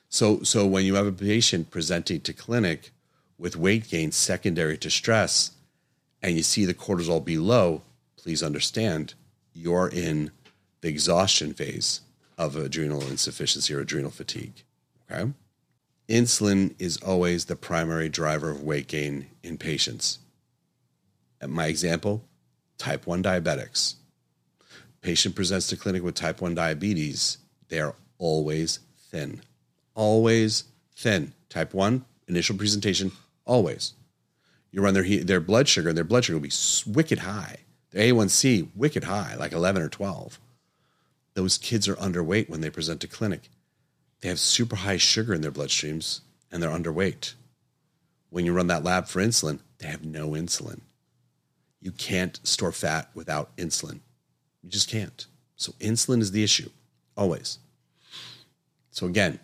So, 0.07 0.43
so 0.43 0.67
when 0.67 0.85
you 0.85 0.95
have 0.95 1.07
a 1.07 1.11
patient 1.11 1.71
presenting 1.71 2.21
to 2.21 2.33
clinic 2.33 2.91
with 3.37 3.55
weight 3.55 3.89
gain 3.89 4.11
secondary 4.11 4.77
to 4.79 4.89
stress, 4.89 5.51
and 6.21 6.35
you 6.35 6.43
see 6.43 6.65
the 6.65 6.73
cortisol 6.73 7.23
be 7.23 7.37
low, 7.37 7.81
please 8.17 8.43
understand 8.43 9.15
you're 9.53 9.89
in 9.89 10.31
the 10.81 10.89
exhaustion 10.89 11.53
phase 11.53 12.01
of 12.37 12.55
adrenal 12.55 13.01
insufficiency 13.01 13.73
or 13.73 13.81
adrenal 13.81 14.11
fatigue. 14.11 14.63
Okay 15.09 15.31
insulin 16.11 16.75
is 16.77 16.97
always 16.97 17.45
the 17.45 17.55
primary 17.55 18.09
driver 18.09 18.51
of 18.51 18.63
weight 18.63 18.87
gain 18.87 19.27
in 19.43 19.57
patients. 19.57 20.19
At 21.39 21.49
my 21.49 21.67
example, 21.67 22.23
type 22.77 23.07
1 23.07 23.23
diabetics. 23.23 23.95
Patient 25.01 25.35
presents 25.35 25.67
to 25.67 25.77
clinic 25.77 26.03
with 26.03 26.15
type 26.15 26.41
1 26.41 26.53
diabetes, 26.53 27.37
they 27.69 27.79
are 27.79 27.95
always 28.17 28.79
thin. 29.09 29.41
Always 29.95 30.65
thin. 30.95 31.33
Type 31.49 31.73
1, 31.73 32.05
initial 32.27 32.57
presentation, 32.57 33.11
always. 33.45 33.93
You 34.71 34.81
run 34.81 34.93
their 34.93 35.03
their 35.23 35.39
blood 35.39 35.67
sugar, 35.67 35.89
and 35.89 35.97
their 35.97 36.05
blood 36.05 36.25
sugar 36.25 36.37
will 36.37 36.43
be 36.43 36.51
wicked 36.85 37.19
high. 37.19 37.57
Their 37.91 38.13
A1C 38.13 38.69
wicked 38.75 39.05
high, 39.05 39.35
like 39.35 39.51
11 39.51 39.81
or 39.81 39.89
12. 39.89 40.39
Those 41.33 41.57
kids 41.57 41.87
are 41.87 41.95
underweight 41.95 42.49
when 42.49 42.61
they 42.61 42.69
present 42.69 43.01
to 43.01 43.07
clinic. 43.07 43.49
They 44.21 44.29
have 44.29 44.39
super 44.39 44.77
high 44.77 44.97
sugar 44.97 45.33
in 45.33 45.41
their 45.41 45.51
bloodstreams, 45.51 46.21
and 46.51 46.61
they're 46.61 46.69
underweight. 46.69 47.33
When 48.29 48.45
you 48.45 48.53
run 48.53 48.67
that 48.67 48.83
lab 48.83 49.07
for 49.07 49.21
insulin, 49.21 49.59
they 49.79 49.87
have 49.87 50.05
no 50.05 50.31
insulin. 50.31 50.81
You 51.81 51.91
can't 51.91 52.39
store 52.43 52.71
fat 52.71 53.09
without 53.13 53.55
insulin. 53.57 53.99
You 54.61 54.69
just 54.69 54.89
can't. 54.89 55.25
So 55.55 55.73
insulin 55.73 56.21
is 56.21 56.31
the 56.31 56.43
issue, 56.43 56.69
always. 57.17 57.59
So 58.91 59.07
again, 59.07 59.39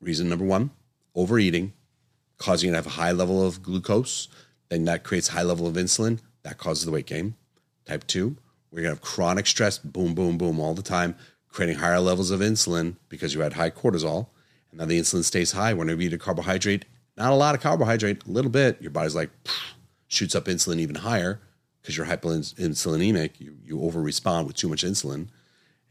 reason 0.00 0.28
number 0.28 0.44
one, 0.44 0.70
overeating, 1.14 1.72
causing 2.38 2.68
you 2.68 2.72
to 2.72 2.78
have 2.78 2.86
a 2.86 2.90
high 2.90 3.12
level 3.12 3.44
of 3.44 3.62
glucose, 3.62 4.28
then 4.68 4.84
that 4.84 5.04
creates 5.04 5.28
high 5.28 5.42
level 5.42 5.66
of 5.66 5.74
insulin, 5.74 6.20
that 6.42 6.58
causes 6.58 6.84
the 6.84 6.92
weight 6.92 7.06
gain. 7.06 7.34
Type 7.90 8.06
two, 8.06 8.36
we're 8.70 8.82
gonna 8.82 8.90
have 8.90 9.00
chronic 9.00 9.48
stress, 9.48 9.76
boom, 9.76 10.14
boom, 10.14 10.38
boom, 10.38 10.60
all 10.60 10.74
the 10.74 10.80
time, 10.80 11.16
creating 11.48 11.78
higher 11.78 11.98
levels 11.98 12.30
of 12.30 12.38
insulin 12.38 12.94
because 13.08 13.34
you 13.34 13.40
had 13.40 13.54
high 13.54 13.70
cortisol, 13.70 14.28
and 14.70 14.78
now 14.78 14.86
the 14.86 15.00
insulin 15.00 15.24
stays 15.24 15.50
high. 15.50 15.74
Whenever 15.74 16.00
you 16.00 16.06
eat 16.06 16.12
a 16.12 16.18
carbohydrate, 16.18 16.84
not 17.16 17.32
a 17.32 17.34
lot 17.34 17.56
of 17.56 17.60
carbohydrate, 17.60 18.24
a 18.28 18.30
little 18.30 18.52
bit, 18.52 18.80
your 18.80 18.92
body's 18.92 19.16
like 19.16 19.30
shoots 20.06 20.36
up 20.36 20.44
insulin 20.44 20.78
even 20.78 20.94
higher 20.94 21.40
because 21.82 21.96
you're 21.96 22.06
hyperinsulinemic. 22.06 23.40
You 23.40 23.56
you 23.64 23.82
over 23.82 24.00
respond 24.00 24.46
with 24.46 24.54
too 24.54 24.68
much 24.68 24.84
insulin, 24.84 25.26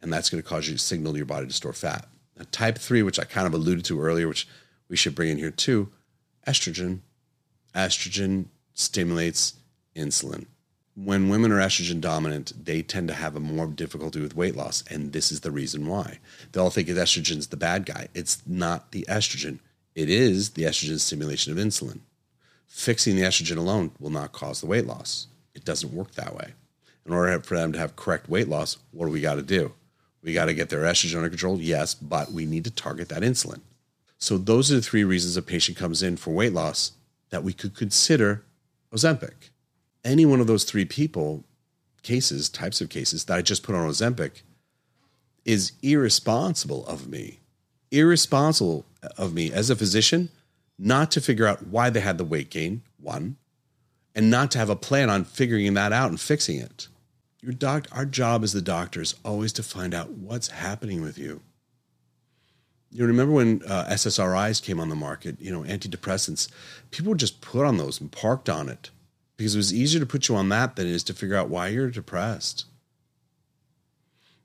and 0.02 0.14
that's 0.14 0.30
going 0.30 0.42
to 0.42 0.48
cause 0.48 0.70
you 0.70 0.76
to 0.76 0.80
signal 0.80 1.12
to 1.12 1.18
your 1.18 1.26
body 1.26 1.48
to 1.48 1.54
store 1.54 1.74
fat. 1.74 2.08
Now, 2.38 2.46
type 2.50 2.78
three, 2.78 3.04
which 3.04 3.20
I 3.20 3.26
kind 3.26 3.46
of 3.46 3.54
alluded 3.54 3.84
to 3.84 4.00
earlier, 4.00 4.30
which 4.30 4.48
we 4.88 4.96
should 4.96 5.16
bring 5.16 5.32
in 5.32 5.38
here 5.38 5.52
too, 5.52 5.92
estrogen. 6.48 7.02
Estrogen 7.76 8.46
stimulates 8.74 9.56
insulin. 9.98 10.46
When 10.96 11.30
women 11.30 11.52
are 11.52 11.60
estrogen 11.60 12.02
dominant, 12.02 12.54
they 12.66 12.82
tend 12.82 13.08
to 13.08 13.14
have 13.14 13.36
a 13.36 13.40
more 13.40 13.68
difficulty 13.68 14.20
with 14.20 14.36
weight 14.36 14.56
loss, 14.56 14.84
and 14.90 15.14
this 15.14 15.32
is 15.32 15.42
the 15.42 15.52
reason 15.52 15.88
why. 15.88 16.20
They 16.52 16.60
all 16.60 16.70
think 16.70 16.88
estrogen's 16.90 17.48
the 17.48 17.58
bad 17.58 17.86
guy. 17.86 18.10
It's 18.14 18.42
not 18.46 18.92
the 18.92 19.06
estrogen. 19.08 19.60
It 19.96 20.10
is 20.10 20.52
the 20.52 20.64
estrogen 20.64 21.00
stimulation 21.00 21.52
of 21.52 21.58
insulin. 21.58 22.00
Fixing 22.68 23.16
the 23.16 23.22
estrogen 23.22 23.58
alone 23.58 23.92
will 24.00 24.10
not 24.10 24.32
cause 24.32 24.62
the 24.62 24.68
weight 24.68 24.86
loss. 24.86 25.28
It 25.54 25.66
doesn't 25.66 25.94
work 25.94 26.12
that 26.16 26.36
way. 26.36 26.54
In 27.06 27.14
order 27.14 27.40
for 27.40 27.56
them 27.56 27.72
to 27.74 27.80
have 27.80 27.96
correct 27.96 28.30
weight 28.30 28.48
loss, 28.48 28.78
what 28.92 29.06
do 29.06 29.12
we 29.12 29.22
got 29.22 29.36
to 29.36 29.42
do? 29.42 29.74
We 30.22 30.34
got 30.34 30.46
to 30.46 30.54
get 30.54 30.70
their 30.70 30.84
estrogen 30.84 31.18
under 31.18 31.30
control, 31.30 31.60
yes, 31.60 31.94
but 31.94 32.32
we 32.32 32.46
need 32.46 32.66
to 32.66 32.72
target 32.72 33.10
that 33.10 33.22
insulin. 33.22 33.62
So 34.18 34.38
those 34.38 34.70
are 34.72 34.76
the 34.76 34.82
three 34.82 35.06
reasons 35.06 35.38
a 35.38 35.42
patient 35.42 35.78
comes 35.78 36.04
in 36.04 36.18
for 36.18 36.32
weight 36.32 36.54
loss 36.54 36.92
that 37.30 37.44
we 37.44 37.54
could 37.54 37.76
consider 37.76 38.44
Ozempic. 38.94 39.50
Any 40.04 40.26
one 40.26 40.40
of 40.40 40.48
those 40.48 40.64
three 40.64 40.86
people, 40.86 41.44
cases, 42.04 42.50
types 42.50 42.82
of 42.82 42.90
cases 42.90 43.26
that 43.26 43.38
I 43.38 43.42
just 43.42 43.64
put 43.64 43.76
on 43.76 43.90
Ozempic 43.90 44.42
is 45.46 45.74
irresponsible 45.82 46.86
of 46.88 47.08
me. 47.08 47.40
Irresponsible 47.92 48.86
of 49.18 49.34
me 49.34 49.52
as 49.52 49.70
a 49.70 49.76
physician 49.76 50.30
not 50.78 51.12
to 51.12 51.22
figure 51.22 51.46
out 51.46 51.68
why 51.68 51.90
they 51.90 52.00
had 52.00 52.18
the 52.18 52.24
weight 52.24 52.50
gain, 52.50 52.82
one, 52.98 53.36
and 54.16 54.32
not 54.32 54.50
to 54.52 54.58
have 54.58 54.70
a 54.70 54.76
plan 54.76 55.10
on 55.10 55.26
figuring 55.26 55.74
that 55.74 55.92
out 55.92 56.10
and 56.10 56.20
fixing 56.20 56.58
it. 56.58 56.88
Your 57.42 57.52
doc, 57.52 57.88
our 57.92 58.06
job 58.06 58.44
as 58.44 58.54
the 58.54 58.62
doctor 58.62 59.02
is 59.02 59.16
always 59.24 59.54
to 59.54 59.64
find 59.64 59.94
out 59.94 60.12
what's 60.12 60.50
happening 60.50 61.02
with 61.02 61.18
you. 61.18 61.42
You 62.92 63.06
remember 63.06 63.34
when 63.34 63.62
uh, 63.68 63.86
SSRIs 63.90 64.64
came 64.64 64.80
on 64.80 64.90
the 64.90 64.96
market, 64.96 65.40
you 65.40 65.52
know, 65.52 65.64
antidepressants, 65.64 66.50
people 66.92 67.10
would 67.10 67.20
just 67.20 67.42
put 67.42 67.66
on 67.66 67.78
those 67.78 68.02
and 68.02 68.12
parked 68.12 68.50
on 68.50 68.68
it 68.68 68.90
because 69.40 69.56
it 69.56 69.60
was 69.60 69.74
easier 69.74 70.02
to 70.02 70.06
put 70.06 70.28
you 70.28 70.36
on 70.36 70.50
that 70.50 70.76
than 70.76 70.86
it 70.86 70.92
is 70.92 71.02
to 71.06 71.14
figure 71.14 71.38
out 71.38 71.48
why 71.48 71.70
you're 71.70 71.90
depressed. 71.90 72.66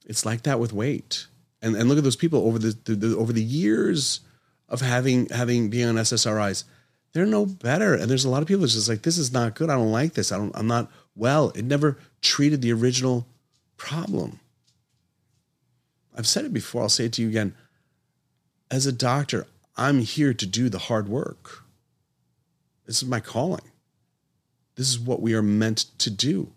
It's 0.06 0.24
like 0.24 0.42
that 0.42 0.60
with 0.60 0.72
weight. 0.72 1.26
And, 1.60 1.74
and 1.74 1.88
look 1.88 1.98
at 1.98 2.04
those 2.04 2.14
people 2.14 2.46
over 2.46 2.60
the, 2.60 2.78
the, 2.84 2.94
the 2.94 3.16
over 3.16 3.32
the 3.32 3.42
years 3.42 4.20
of 4.68 4.82
having 4.82 5.28
having 5.30 5.68
being 5.68 5.88
on 5.88 5.96
SSRIs, 5.96 6.62
they're 7.12 7.26
no 7.26 7.44
better. 7.44 7.94
And 7.94 8.08
there's 8.08 8.24
a 8.24 8.30
lot 8.30 8.40
of 8.42 8.46
people 8.46 8.60
that's 8.60 8.74
just 8.74 8.88
like, 8.88 9.02
this 9.02 9.18
is 9.18 9.32
not 9.32 9.56
good. 9.56 9.68
I 9.68 9.74
don't 9.74 9.90
like 9.90 10.14
this. 10.14 10.30
I 10.30 10.36
don't 10.36 10.54
I'm 10.54 10.68
not 10.68 10.88
well. 11.16 11.50
It 11.50 11.64
never 11.64 11.98
treated 12.22 12.62
the 12.62 12.72
original 12.72 13.26
problem. 13.76 14.38
I've 16.16 16.28
said 16.28 16.44
it 16.44 16.52
before, 16.52 16.82
I'll 16.82 16.88
say 16.88 17.06
it 17.06 17.14
to 17.14 17.22
you 17.22 17.28
again 17.28 17.56
as 18.70 18.86
a 18.86 18.92
doctor, 18.92 19.46
I'm 19.76 19.98
here 20.00 20.32
to 20.34 20.46
do 20.46 20.68
the 20.68 20.78
hard 20.78 21.08
work. 21.08 21.64
This 22.86 23.02
is 23.02 23.08
my 23.08 23.20
calling. 23.20 23.70
This 24.76 24.88
is 24.88 24.98
what 24.98 25.20
we 25.20 25.34
are 25.34 25.42
meant 25.42 25.86
to 25.98 26.10
do. 26.10 26.52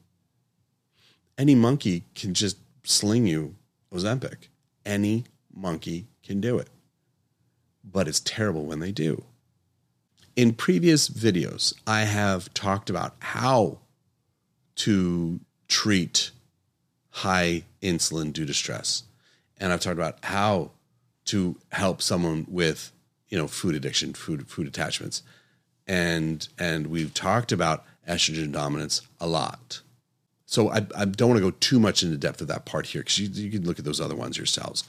Any 1.38 1.56
monkey 1.56 2.04
can 2.16 2.34
just 2.34 2.58
sling 2.84 3.28
you 3.28 3.56
Ozempic. 3.94 4.48
Any 4.86 5.26
monkey 5.54 6.08
can 6.24 6.42
do 6.42 6.58
it. 6.58 6.70
But 7.84 8.08
it's 8.08 8.20
terrible 8.20 8.66
when 8.66 8.80
they 8.80 8.92
do. 8.92 9.24
In 10.36 10.54
previous 10.54 11.10
videos, 11.10 11.74
I 11.86 12.02
have 12.02 12.54
talked 12.54 12.90
about 12.90 13.16
how 13.20 13.80
to 14.78 15.40
treat 15.68 16.32
high 17.10 17.64
insulin 17.82 18.34
due 18.34 18.46
to 18.46 18.54
stress. 18.54 19.04
And 19.58 19.74
I've 19.74 19.80
talked 19.80 19.98
about 19.98 20.24
how 20.24 20.72
to 21.26 21.58
help 21.72 22.02
someone 22.02 22.46
with 22.48 22.92
you 23.30 23.38
know 23.38 23.48
food 23.48 23.76
addiction, 23.76 24.14
food 24.14 24.48
food 24.48 24.68
attachments, 24.68 25.24
and 25.88 26.48
and 26.58 26.88
we've 26.88 27.14
talked 27.14 27.52
about 27.52 27.84
estrogen 28.08 28.52
dominance 28.52 29.02
a 29.20 29.28
lot. 29.28 29.82
So 30.46 30.70
I, 30.70 30.86
I 30.96 31.06
don't 31.06 31.30
want 31.30 31.38
to 31.40 31.52
go 31.52 31.58
too 31.60 31.80
much 31.80 32.04
into 32.04 32.18
depth 32.18 32.42
of 32.42 32.48
that 32.48 32.66
part 32.66 32.88
here 32.88 33.02
because 33.02 33.20
you, 33.20 33.28
you, 33.28 33.52
can 33.52 33.66
look 33.66 33.80
at 33.80 33.86
those 33.86 34.00
other 34.00 34.16
ones 34.16 34.38
yourselves. 34.38 34.86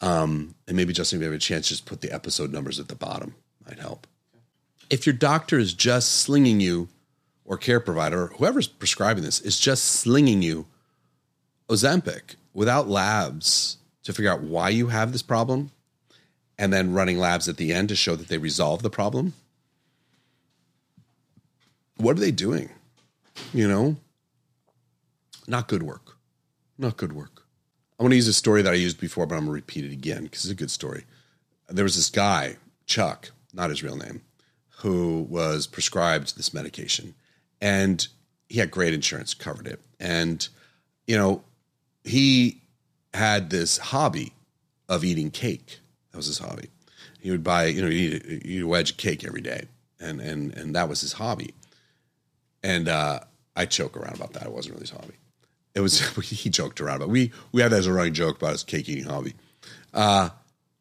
Um, 0.00 0.54
and 0.66 0.76
maybe 0.76 0.94
Justin, 0.94 1.18
if 1.18 1.20
you 1.20 1.26
have 1.26 1.36
a 1.36 1.38
chance, 1.38 1.68
just 1.68 1.84
put 1.84 2.00
the 2.00 2.12
episode 2.12 2.50
numbers 2.52 2.80
at 2.80 2.88
the 2.88 2.94
bottom 2.94 3.34
might 3.66 3.78
help. 3.78 4.06
If 4.88 5.06
your 5.06 5.14
doctor 5.14 5.58
is 5.58 5.74
just 5.74 6.12
slinging 6.12 6.60
you, 6.60 6.88
or 7.44 7.58
care 7.58 7.80
provider, 7.80 8.28
whoever's 8.38 8.68
prescribing 8.68 9.24
this, 9.24 9.40
is 9.40 9.58
just 9.58 9.84
slinging 9.84 10.40
you 10.40 10.66
Ozempic 11.68 12.36
without 12.54 12.88
labs 12.88 13.78
to 14.04 14.12
figure 14.12 14.30
out 14.30 14.42
why 14.42 14.68
you 14.68 14.86
have 14.86 15.10
this 15.10 15.22
problem 15.22 15.72
and 16.56 16.72
then 16.72 16.92
running 16.92 17.18
labs 17.18 17.48
at 17.48 17.56
the 17.56 17.72
end 17.72 17.88
to 17.88 17.96
show 17.96 18.14
that 18.14 18.28
they 18.28 18.38
resolve 18.38 18.82
the 18.82 18.90
problem. 18.90 19.34
What 22.00 22.16
are 22.16 22.20
they 22.20 22.30
doing? 22.30 22.70
You 23.52 23.68
know, 23.68 23.96
not 25.46 25.68
good 25.68 25.82
work. 25.82 26.16
Not 26.78 26.96
good 26.96 27.12
work. 27.12 27.42
I 27.98 28.02
want 28.02 28.12
to 28.12 28.16
use 28.16 28.28
a 28.28 28.32
story 28.32 28.62
that 28.62 28.72
I 28.72 28.76
used 28.76 28.98
before, 28.98 29.26
but 29.26 29.34
I'm 29.34 29.42
going 29.42 29.48
to 29.48 29.52
repeat 29.52 29.84
it 29.84 29.92
again 29.92 30.24
because 30.24 30.44
it's 30.44 30.52
a 30.52 30.54
good 30.54 30.70
story. 30.70 31.04
There 31.68 31.84
was 31.84 31.96
this 31.96 32.08
guy, 32.08 32.56
Chuck, 32.86 33.30
not 33.52 33.70
his 33.70 33.82
real 33.82 33.96
name, 33.96 34.22
who 34.78 35.26
was 35.28 35.66
prescribed 35.66 36.36
this 36.36 36.54
medication 36.54 37.14
and 37.60 38.08
he 38.48 38.58
had 38.58 38.70
great 38.70 38.94
insurance, 38.94 39.34
covered 39.34 39.66
it. 39.66 39.80
And, 39.98 40.46
you 41.06 41.16
know, 41.16 41.44
he 42.04 42.62
had 43.14 43.50
this 43.50 43.78
hobby 43.78 44.32
of 44.88 45.04
eating 45.04 45.30
cake. 45.30 45.78
That 46.10 46.16
was 46.16 46.26
his 46.26 46.38
hobby. 46.38 46.70
He 47.20 47.30
would 47.30 47.44
buy, 47.44 47.66
you 47.66 47.82
know, 47.82 47.88
eat, 47.88 48.24
eat 48.44 48.62
a 48.62 48.66
wedge 48.66 48.92
of 48.92 48.96
cake 48.96 49.24
every 49.24 49.42
day, 49.42 49.66
and 50.00 50.20
and 50.20 50.54
and 50.56 50.74
that 50.74 50.88
was 50.88 51.02
his 51.02 51.12
hobby. 51.14 51.52
And 52.62 52.88
uh, 52.88 53.20
I 53.56 53.66
joke 53.66 53.96
around 53.96 54.16
about 54.16 54.32
that. 54.34 54.44
It 54.44 54.52
wasn't 54.52 54.74
really 54.74 54.82
his 54.82 54.90
hobby. 54.90 55.14
It 55.74 55.80
was 55.80 56.00
he 56.28 56.50
joked 56.50 56.80
around 56.80 56.96
about. 56.96 57.08
We 57.08 57.32
we 57.52 57.62
had 57.62 57.72
that 57.72 57.78
as 57.78 57.86
a 57.86 57.92
running 57.92 58.14
joke 58.14 58.36
about 58.36 58.52
his 58.52 58.64
cake 58.64 58.88
eating 58.88 59.04
hobby. 59.04 59.34
Uh, 59.92 60.30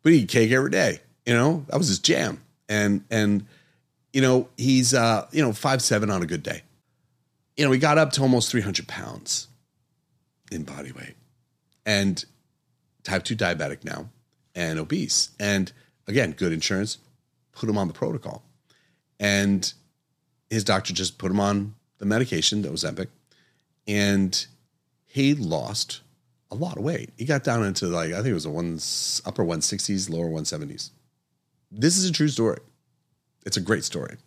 but 0.04 0.12
he 0.12 0.20
eat 0.20 0.30
cake 0.30 0.52
every 0.52 0.72
day. 0.72 1.00
You 1.26 1.34
know, 1.34 1.66
that 1.68 1.78
was 1.78 1.88
his 1.88 2.00
jam. 2.00 2.42
And 2.68 3.04
and 3.10 3.46
you 4.14 4.22
know 4.22 4.50
he's 4.58 4.94
uh, 4.94 5.28
you 5.32 5.42
know 5.42 5.54
five 5.54 5.82
seven 5.82 6.10
on 6.10 6.22
a 6.22 6.26
good 6.26 6.44
day. 6.44 6.64
You 7.58 7.66
know 7.66 7.72
he 7.72 7.80
got 7.80 7.98
up 7.98 8.12
to 8.14 8.22
almost 8.22 8.50
three 8.52 8.62
hundred 8.62 8.88
pounds 8.88 9.48
in 10.52 10.64
body 10.64 10.92
weight 10.92 11.16
and 11.86 12.24
type 13.04 13.24
2 13.24 13.36
diabetic 13.36 13.84
now 13.84 14.10
and 14.56 14.80
obese. 14.80 15.32
And 15.40 15.72
again, 16.08 16.32
good 16.32 16.52
insurance, 16.52 16.98
put 17.52 17.70
him 17.70 17.78
on 17.78 17.88
the 17.88 17.94
protocol. 17.94 18.44
And 19.20 19.72
his 20.50 20.64
doctor 20.64 20.94
just 20.94 21.18
put 21.18 21.32
him 21.32 21.40
on 21.40 21.76
the 21.98 22.06
medication 22.06 22.62
that 22.62 22.72
was 22.72 22.84
Ozempic. 22.84 23.08
And 23.88 24.46
he 25.06 25.34
lost 25.34 26.02
a 26.52 26.56
lot 26.56 26.78
of 26.78 26.84
weight. 26.84 27.12
He 27.18 27.26
got 27.26 27.44
down 27.44 27.64
into 27.64 27.88
like, 27.88 28.12
I 28.12 28.18
think 28.18 28.28
it 28.28 28.34
was 28.34 28.46
a 28.46 28.50
one, 28.50 28.80
upper 29.26 29.44
160s, 29.44 30.10
lower 30.10 30.30
170s. 30.30 30.92
This 31.72 31.98
is 31.98 32.10
a 32.10 32.14
true 32.14 32.28
story. 32.28 32.60
It's 33.46 33.58
a 33.58 33.62
great 33.62 33.84
story. 33.84 34.18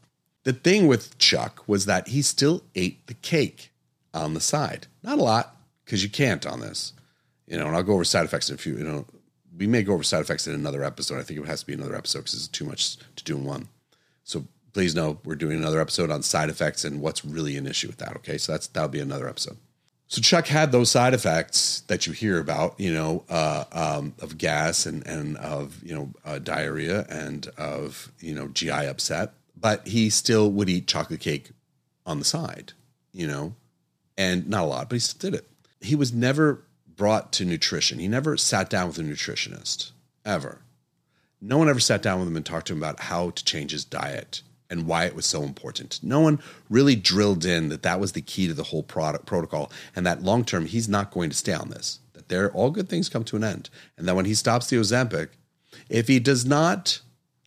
The 0.44 0.52
thing 0.52 0.86
with 0.86 1.18
Chuck 1.18 1.62
was 1.66 1.86
that 1.86 2.08
he 2.08 2.22
still 2.22 2.62
ate 2.74 3.06
the 3.06 3.14
cake 3.14 3.70
on 4.12 4.34
the 4.34 4.40
side. 4.40 4.88
Not 5.02 5.18
a 5.18 5.22
lot, 5.22 5.56
because 5.84 6.02
you 6.02 6.10
can't 6.10 6.44
on 6.46 6.60
this 6.60 6.92
you 7.52 7.58
know, 7.58 7.66
and 7.66 7.76
I'll 7.76 7.82
go 7.82 7.92
over 7.92 8.04
side 8.04 8.24
effects 8.24 8.48
in 8.48 8.54
a 8.54 8.58
few, 8.58 8.78
you 8.78 8.84
know, 8.84 9.04
we 9.58 9.66
may 9.66 9.82
go 9.82 9.92
over 9.92 10.02
side 10.02 10.22
effects 10.22 10.46
in 10.46 10.54
another 10.54 10.82
episode. 10.82 11.18
I 11.18 11.22
think 11.22 11.38
it 11.38 11.46
has 11.46 11.60
to 11.60 11.66
be 11.66 11.74
another 11.74 11.94
episode 11.94 12.20
because 12.20 12.34
it's 12.34 12.48
too 12.48 12.64
much 12.64 12.96
to 12.96 13.24
do 13.24 13.36
in 13.36 13.44
one. 13.44 13.68
So 14.24 14.46
please 14.72 14.94
know 14.94 15.18
we're 15.24 15.34
doing 15.34 15.58
another 15.58 15.80
episode 15.80 16.10
on 16.10 16.22
side 16.22 16.48
effects 16.48 16.84
and 16.84 17.00
what's 17.00 17.24
really 17.24 17.56
an 17.56 17.66
issue 17.66 17.86
with 17.86 17.98
that. 17.98 18.16
Okay, 18.16 18.38
so 18.38 18.52
that's 18.52 18.66
that'll 18.68 18.88
be 18.88 19.00
another 19.00 19.28
episode. 19.28 19.56
So 20.08 20.20
Chuck 20.20 20.46
had 20.46 20.72
those 20.72 20.90
side 20.90 21.14
effects 21.14 21.80
that 21.86 22.06
you 22.06 22.12
hear 22.12 22.38
about, 22.38 22.78
you 22.78 22.92
know, 22.92 23.24
uh, 23.30 23.64
um, 23.72 24.14
of 24.20 24.36
gas 24.36 24.84
and 24.84 25.06
and 25.06 25.36
of 25.38 25.82
you 25.82 25.94
know 25.94 26.10
uh, 26.24 26.38
diarrhea 26.38 27.06
and 27.08 27.46
of 27.56 28.12
you 28.20 28.34
know 28.34 28.48
GI 28.48 28.70
upset, 28.70 29.32
but 29.58 29.86
he 29.86 30.10
still 30.10 30.50
would 30.50 30.68
eat 30.68 30.86
chocolate 30.86 31.20
cake 31.20 31.50
on 32.04 32.18
the 32.18 32.24
side, 32.24 32.72
you 33.12 33.26
know, 33.26 33.54
and 34.18 34.48
not 34.48 34.64
a 34.64 34.66
lot, 34.66 34.88
but 34.88 34.96
he 34.96 35.00
still 35.00 35.30
did 35.30 35.38
it. 35.38 35.48
He 35.80 35.94
was 35.94 36.12
never 36.12 36.62
brought 36.94 37.32
to 37.32 37.44
nutrition. 37.44 37.98
He 37.98 38.08
never 38.08 38.36
sat 38.36 38.68
down 38.68 38.88
with 38.88 38.98
a 38.98 39.02
nutritionist 39.02 39.92
ever. 40.24 40.60
No 41.40 41.58
one 41.58 41.68
ever 41.68 41.80
sat 41.80 42.02
down 42.02 42.20
with 42.20 42.28
him 42.28 42.36
and 42.36 42.46
talked 42.46 42.68
to 42.68 42.72
him 42.72 42.78
about 42.78 43.00
how 43.00 43.30
to 43.30 43.44
change 43.44 43.72
his 43.72 43.84
diet 43.84 44.42
and 44.72 44.86
why 44.86 45.04
it 45.04 45.14
was 45.14 45.26
so 45.26 45.42
important. 45.42 46.00
No 46.02 46.20
one 46.20 46.40
really 46.70 46.96
drilled 46.96 47.44
in 47.44 47.68
that 47.68 47.82
that 47.82 48.00
was 48.00 48.12
the 48.12 48.22
key 48.22 48.48
to 48.48 48.54
the 48.54 48.64
whole 48.64 48.82
product 48.82 49.26
protocol 49.26 49.70
and 49.94 50.06
that 50.06 50.22
long 50.22 50.44
term 50.44 50.64
he's 50.64 50.88
not 50.88 51.12
going 51.12 51.28
to 51.28 51.36
stay 51.36 51.52
on 51.52 51.68
this. 51.68 52.00
That 52.14 52.28
there 52.28 52.50
all 52.50 52.70
good 52.70 52.88
things 52.88 53.10
come 53.10 53.22
to 53.24 53.36
an 53.36 53.44
end 53.44 53.68
and 53.98 54.08
that 54.08 54.16
when 54.16 54.24
he 54.24 54.34
stops 54.34 54.68
the 54.68 54.76
Ozempic, 54.76 55.28
if 55.90 56.08
he 56.08 56.18
does 56.18 56.46
not 56.46 57.00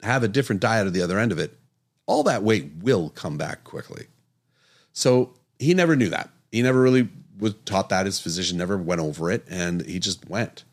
have 0.03 0.21
a 0.21 0.27
different 0.27 0.61
diet 0.61 0.85
at 0.85 0.93
the 0.93 1.01
other 1.01 1.17
end 1.17 1.31
of 1.31 1.39
it, 1.39 1.57
all 2.05 2.21
that 2.23 2.43
weight 2.43 2.71
will 2.79 3.09
come 3.09 3.37
back 3.37 3.63
quickly. 3.63 4.05
So 4.93 5.33
he 5.57 5.73
never 5.73 5.95
knew 5.95 6.09
that. 6.09 6.29
He 6.51 6.61
never 6.61 6.79
really 6.79 7.09
was 7.39 7.55
taught 7.65 7.89
that. 7.89 8.05
His 8.05 8.19
physician 8.19 8.57
never 8.57 8.77
went 8.77 9.01
over 9.01 9.31
it, 9.31 9.43
and 9.49 9.83
he 9.83 9.99
just 9.99 10.29
went 10.29 10.63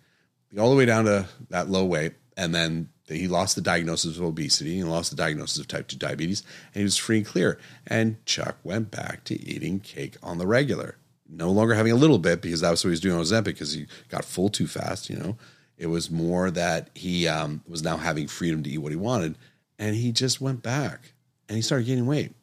all 0.58 0.70
the 0.70 0.76
way 0.76 0.84
down 0.84 1.06
to 1.06 1.26
that 1.48 1.70
low 1.70 1.84
weight, 1.86 2.12
and 2.36 2.54
then 2.54 2.90
he 3.08 3.28
lost 3.28 3.56
the 3.56 3.62
diagnosis 3.62 4.16
of 4.16 4.22
obesity 4.22 4.78
and 4.78 4.90
lost 4.90 5.10
the 5.10 5.16
diagnosis 5.16 5.58
of 5.58 5.68
type 5.68 5.88
2 5.88 5.96
diabetes 5.96 6.42
and 6.74 6.80
he 6.80 6.84
was 6.84 6.96
free 6.96 7.18
and 7.18 7.26
clear. 7.26 7.58
And 7.86 8.24
chuck 8.26 8.56
went 8.62 8.90
back 8.90 9.24
to 9.24 9.40
eating 9.40 9.80
cake 9.80 10.16
on 10.22 10.38
the 10.38 10.46
regular 10.46 10.96
no 11.28 11.50
longer 11.50 11.74
having 11.74 11.92
a 11.92 11.96
little 11.96 12.18
bit 12.18 12.42
because 12.42 12.60
that 12.60 12.70
was 12.70 12.84
what 12.84 12.88
he 12.88 12.92
was 12.92 13.00
doing 13.00 13.16
on 13.16 13.22
Ozempic 13.22 13.44
because 13.44 13.72
he 13.72 13.86
got 14.08 14.24
full 14.24 14.50
too 14.50 14.66
fast 14.66 15.08
you 15.08 15.16
know? 15.16 15.36
It 15.78 15.86
was 15.86 16.10
more 16.10 16.50
that 16.50 16.90
he 16.94 17.26
um, 17.26 17.62
was 17.66 17.82
now 17.82 17.96
having 17.96 18.28
freedom 18.28 18.62
to 18.62 18.70
eat 18.70 18.78
what 18.78 18.92
he 18.92 18.96
wanted 18.96 19.36
and 19.78 19.96
he 19.96 20.12
just 20.12 20.40
went 20.40 20.62
back 20.62 21.12
and 21.48 21.56
he 21.56 21.62
started 21.62 21.86
gaining 21.86 22.06
weight. 22.06 22.34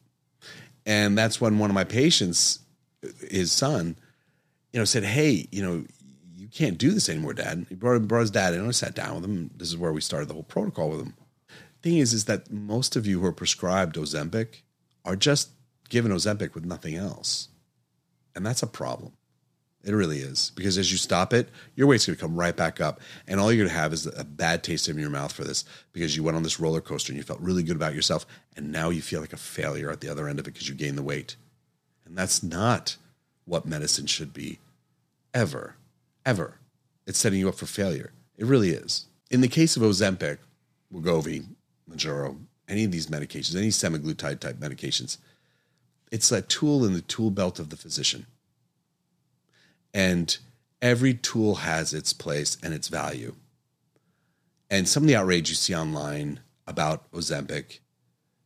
And 0.84 1.16
that's 1.16 1.40
when 1.40 1.58
one 1.58 1.70
of 1.70 1.74
my 1.74 1.84
patients 1.84 2.60
his 3.30 3.50
son 3.50 3.96
you 4.72 4.78
know 4.78 4.84
said 4.84 5.04
hey 5.04 5.48
you 5.50 5.62
know 5.62 5.84
can't 6.50 6.78
do 6.78 6.90
this 6.90 7.08
anymore, 7.08 7.34
Dad. 7.34 7.66
He 7.68 7.74
brought, 7.74 8.06
brought 8.08 8.20
his 8.20 8.30
dad 8.30 8.54
in. 8.54 8.66
I 8.66 8.70
sat 8.72 8.94
down 8.94 9.16
with 9.16 9.24
him. 9.24 9.50
This 9.56 9.68
is 9.68 9.76
where 9.76 9.92
we 9.92 10.00
started 10.00 10.28
the 10.28 10.34
whole 10.34 10.42
protocol 10.42 10.90
with 10.90 11.00
him. 11.00 11.14
Thing 11.82 11.98
is, 11.98 12.12
is 12.12 12.26
that 12.26 12.50
most 12.50 12.96
of 12.96 13.06
you 13.06 13.20
who 13.20 13.26
are 13.26 13.32
prescribed 13.32 13.96
Ozempic 13.96 14.62
are 15.04 15.16
just 15.16 15.50
given 15.88 16.12
Ozempic 16.12 16.54
with 16.54 16.64
nothing 16.64 16.94
else, 16.94 17.48
and 18.34 18.44
that's 18.44 18.62
a 18.62 18.66
problem. 18.66 19.12
It 19.82 19.94
really 19.94 20.18
is 20.18 20.52
because 20.54 20.76
as 20.76 20.92
you 20.92 20.98
stop 20.98 21.32
it, 21.32 21.48
your 21.74 21.86
weight's 21.86 22.04
going 22.04 22.14
to 22.14 22.20
come 22.20 22.38
right 22.38 22.54
back 22.54 22.82
up, 22.82 23.00
and 23.26 23.40
all 23.40 23.50
you're 23.50 23.64
going 23.64 23.74
to 23.74 23.80
have 23.80 23.94
is 23.94 24.06
a 24.06 24.24
bad 24.24 24.62
taste 24.62 24.88
in 24.88 24.98
your 24.98 25.08
mouth 25.08 25.32
for 25.32 25.42
this 25.42 25.64
because 25.94 26.14
you 26.14 26.22
went 26.22 26.36
on 26.36 26.42
this 26.42 26.60
roller 26.60 26.82
coaster 26.82 27.12
and 27.12 27.16
you 27.16 27.22
felt 27.22 27.40
really 27.40 27.62
good 27.62 27.76
about 27.76 27.94
yourself, 27.94 28.26
and 28.56 28.70
now 28.70 28.90
you 28.90 29.00
feel 29.00 29.22
like 29.22 29.32
a 29.32 29.38
failure 29.38 29.90
at 29.90 30.02
the 30.02 30.08
other 30.08 30.28
end 30.28 30.38
of 30.38 30.46
it 30.46 30.52
because 30.52 30.68
you 30.68 30.74
gained 30.74 30.98
the 30.98 31.02
weight, 31.02 31.36
and 32.04 32.16
that's 32.16 32.42
not 32.42 32.96
what 33.46 33.64
medicine 33.64 34.06
should 34.06 34.34
be, 34.34 34.58
ever 35.32 35.76
ever. 36.24 36.58
It's 37.06 37.18
setting 37.18 37.40
you 37.40 37.48
up 37.48 37.56
for 37.56 37.66
failure. 37.66 38.12
It 38.36 38.46
really 38.46 38.70
is. 38.70 39.06
In 39.30 39.40
the 39.40 39.48
case 39.48 39.76
of 39.76 39.82
Ozempic, 39.82 40.38
Wegovy, 40.92 41.46
Mounjaro, 41.88 42.38
any 42.68 42.84
of 42.84 42.92
these 42.92 43.06
medications, 43.08 43.56
any 43.56 43.68
semaglutide 43.68 44.40
type 44.40 44.56
medications, 44.56 45.18
it's 46.10 46.32
a 46.32 46.42
tool 46.42 46.84
in 46.84 46.94
the 46.94 47.00
tool 47.00 47.30
belt 47.30 47.58
of 47.58 47.70
the 47.70 47.76
physician. 47.76 48.26
And 49.92 50.36
every 50.80 51.14
tool 51.14 51.56
has 51.56 51.92
its 51.92 52.12
place 52.12 52.56
and 52.62 52.74
its 52.74 52.88
value. 52.88 53.34
And 54.68 54.88
some 54.88 55.02
of 55.02 55.08
the 55.08 55.16
outrage 55.16 55.48
you 55.48 55.56
see 55.56 55.74
online 55.74 56.40
about 56.66 57.10
Ozempic, 57.12 57.80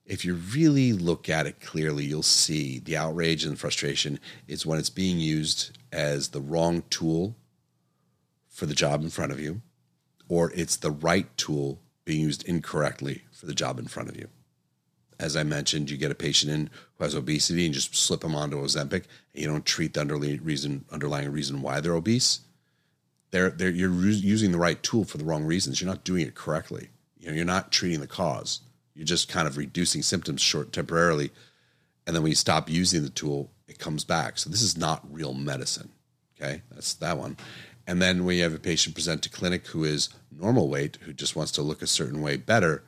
if 0.07 0.25
you 0.25 0.35
really 0.35 0.93
look 0.93 1.29
at 1.29 1.47
it 1.47 1.61
clearly, 1.61 2.05
you'll 2.05 2.23
see 2.23 2.79
the 2.79 2.97
outrage 2.97 3.45
and 3.45 3.59
frustration 3.59 4.19
is 4.49 4.67
when 4.67 4.79
it's 4.79 4.91
being 4.91 5.19
used 5.19 5.77
as 5.93 6.29
the 6.29 6.41
wrong 6.41 6.83
tool 6.91 7.37
for 8.55 8.67
the 8.67 8.75
job 8.75 9.03
in 9.03 9.11
front 9.11 9.33
of 9.33 9.41
you, 9.41 9.61
or 10.29 10.53
it's 10.55 10.77
the 10.77 10.91
right 10.91 11.27
tool 11.37 11.81
being 12.05 12.21
used 12.21 12.45
incorrectly 12.49 13.23
for 13.33 13.47
the 13.47 13.55
job 13.55 13.79
in 13.79 13.87
front 13.87 14.09
of 14.09 14.17
you. 14.17 14.29
As 15.19 15.37
I 15.37 15.43
mentioned, 15.43 15.91
you 15.91 15.97
get 15.97 16.11
a 16.11 16.15
patient 16.15 16.53
in 16.53 16.71
who 16.97 17.05
has 17.05 17.15
obesity 17.15 17.65
and 17.67 17.75
just 17.75 17.95
slip 17.95 18.21
them 18.21 18.35
onto 18.35 18.57
Ozempic, 18.57 19.05
and 19.33 19.43
you 19.43 19.47
don't 19.47 19.67
treat 19.67 19.95
the 19.95 20.01
underlying 20.01 20.43
reason, 20.43 20.85
underlying 20.91 21.31
reason 21.33 21.63
why 21.63 21.81
they're 21.81 21.95
obese. 21.95 22.41
They're, 23.33 23.51
they're, 23.51 23.71
you're 23.71 23.93
using 23.93 24.53
the 24.53 24.59
right 24.59 24.81
tool 24.83 25.05
for 25.05 25.19
the 25.19 25.25
wrong 25.25 25.45
reasons. 25.45 25.81
You're 25.81 25.91
not 25.91 26.05
doing 26.05 26.27
it 26.27 26.37
correctly. 26.37 26.91
You 27.19 27.29
know, 27.29 27.35
you're 27.35 27.45
not 27.45 27.73
treating 27.73 28.01
the 28.01 28.07
cause. 28.07 28.61
You're 28.95 29.05
just 29.05 29.29
kind 29.29 29.49
of 29.49 29.57
reducing 29.57 30.03
symptoms 30.03 30.41
short 30.41 30.73
temporarily, 30.73 31.33
and 32.07 32.15
then 32.15 32.23
when 32.23 32.31
you 32.31 32.37
stop 32.37 32.71
using 32.71 33.03
the 33.03 33.11
tool, 33.11 33.51
it 33.67 33.81
comes 33.81 34.05
back. 34.05 34.39
So 34.39 34.49
this 34.51 34.63
is 34.63 34.77
not 34.77 35.03
real 35.11 35.35
medicine. 35.35 35.91
Okay, 36.37 36.63
that's 36.71 36.95
that 36.95 37.19
one. 37.19 37.37
And 37.87 38.01
then 38.01 38.27
you 38.27 38.43
have 38.43 38.55
a 38.55 38.59
patient 38.59 38.95
present 38.95 39.23
to 39.23 39.29
clinic 39.29 39.67
who 39.69 39.85
is 39.85 40.09
normal 40.31 40.69
weight, 40.69 40.99
who 41.03 41.13
just 41.13 41.37
wants 41.37 41.53
to 41.53 41.63
look 41.63 41.83
a 41.83 41.87
certain 41.87 42.23
way 42.23 42.37
better, 42.37 42.83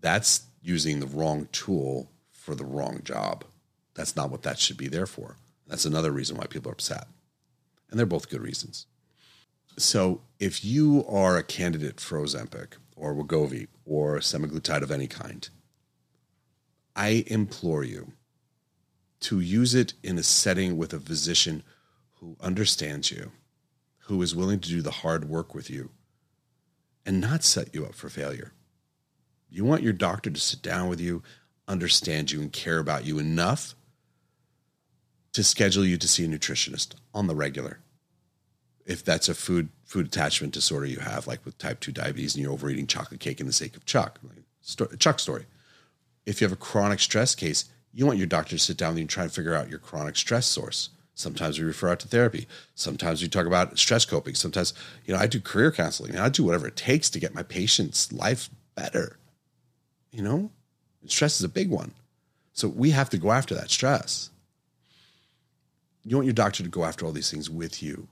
that's 0.00 0.42
using 0.62 1.00
the 1.00 1.06
wrong 1.06 1.48
tool 1.52 2.10
for 2.30 2.54
the 2.54 2.64
wrong 2.64 3.00
job. 3.02 3.44
That's 3.94 4.16
not 4.16 4.30
what 4.30 4.42
that 4.42 4.58
should 4.58 4.76
be 4.76 4.88
there 4.88 5.06
for. 5.06 5.36
That's 5.66 5.84
another 5.84 6.10
reason 6.10 6.36
why 6.36 6.46
people 6.46 6.70
are 6.70 6.74
upset. 6.74 7.06
And 7.90 7.98
they're 7.98 8.06
both 8.06 8.28
good 8.28 8.42
reasons. 8.42 8.86
So 9.78 10.22
if 10.38 10.64
you 10.64 11.04
are 11.08 11.36
a 11.36 11.42
candidate 11.42 12.00
for 12.00 12.18
Ozempic 12.18 12.74
or 12.94 13.14
Wegovy 13.14 13.68
or 13.84 14.18
semaglutide 14.18 14.82
of 14.82 14.90
any 14.90 15.06
kind, 15.06 15.48
I 16.94 17.24
implore 17.26 17.84
you 17.84 18.12
to 19.20 19.40
use 19.40 19.74
it 19.74 19.94
in 20.02 20.18
a 20.18 20.22
setting 20.22 20.76
with 20.76 20.92
a 20.92 21.00
physician 21.00 21.62
who 22.14 22.36
understands 22.40 23.10
you 23.10 23.32
who 24.06 24.22
is 24.22 24.34
willing 24.34 24.60
to 24.60 24.68
do 24.68 24.82
the 24.82 24.90
hard 24.90 25.28
work 25.28 25.54
with 25.54 25.68
you 25.68 25.90
and 27.04 27.20
not 27.20 27.42
set 27.42 27.74
you 27.74 27.84
up 27.84 27.94
for 27.94 28.08
failure. 28.08 28.52
You 29.48 29.64
want 29.64 29.82
your 29.82 29.92
doctor 29.92 30.30
to 30.30 30.40
sit 30.40 30.62
down 30.62 30.88
with 30.88 31.00
you, 31.00 31.22
understand 31.66 32.30
you, 32.30 32.40
and 32.40 32.52
care 32.52 32.78
about 32.78 33.04
you 33.04 33.18
enough 33.18 33.74
to 35.32 35.42
schedule 35.42 35.84
you 35.84 35.98
to 35.98 36.08
see 36.08 36.24
a 36.24 36.28
nutritionist 36.28 36.94
on 37.12 37.26
the 37.26 37.34
regular. 37.34 37.80
If 38.84 39.04
that's 39.04 39.28
a 39.28 39.34
food 39.34 39.70
food 39.84 40.06
attachment 40.06 40.52
disorder 40.52 40.86
you 40.86 40.98
have, 40.98 41.26
like 41.26 41.44
with 41.44 41.58
type 41.58 41.80
2 41.80 41.92
diabetes 41.92 42.34
and 42.34 42.42
you're 42.42 42.52
overeating 42.52 42.86
chocolate 42.86 43.20
cake 43.20 43.40
in 43.40 43.46
the 43.46 43.52
sake 43.52 43.76
of 43.76 43.84
Chuck, 43.84 44.20
like 44.22 44.98
Chuck 44.98 45.18
story. 45.18 45.46
If 46.24 46.40
you 46.40 46.44
have 46.44 46.52
a 46.52 46.56
chronic 46.56 47.00
stress 47.00 47.34
case, 47.34 47.66
you 47.92 48.06
want 48.06 48.18
your 48.18 48.26
doctor 48.26 48.56
to 48.56 48.58
sit 48.58 48.76
down 48.76 48.90
with 48.90 48.98
you 48.98 49.02
and 49.02 49.10
try 49.10 49.24
and 49.24 49.32
figure 49.32 49.54
out 49.54 49.68
your 49.68 49.78
chronic 49.78 50.16
stress 50.16 50.46
source. 50.46 50.90
Sometimes 51.16 51.58
we 51.58 51.64
refer 51.64 51.88
out 51.88 52.00
to 52.00 52.08
therapy. 52.08 52.46
Sometimes 52.74 53.22
we 53.22 53.28
talk 53.28 53.46
about 53.46 53.78
stress 53.78 54.04
coping. 54.04 54.34
Sometimes, 54.34 54.74
you 55.06 55.14
know, 55.14 55.18
I 55.18 55.26
do 55.26 55.40
career 55.40 55.72
counseling. 55.72 56.18
I 56.18 56.28
do 56.28 56.44
whatever 56.44 56.68
it 56.68 56.76
takes 56.76 57.08
to 57.08 57.18
get 57.18 57.34
my 57.34 57.42
patient's 57.42 58.12
life 58.12 58.50
better. 58.74 59.18
You 60.12 60.22
know, 60.22 60.50
stress 61.06 61.38
is 61.38 61.44
a 61.44 61.48
big 61.48 61.70
one. 61.70 61.94
So 62.52 62.68
we 62.68 62.90
have 62.90 63.08
to 63.10 63.18
go 63.18 63.32
after 63.32 63.54
that 63.54 63.70
stress. 63.70 64.28
You 66.04 66.16
want 66.16 66.26
your 66.26 66.34
doctor 66.34 66.62
to 66.62 66.68
go 66.68 66.84
after 66.84 67.06
all 67.06 67.12
these 67.12 67.30
things 67.30 67.48
with 67.48 67.82
you. 67.82 68.08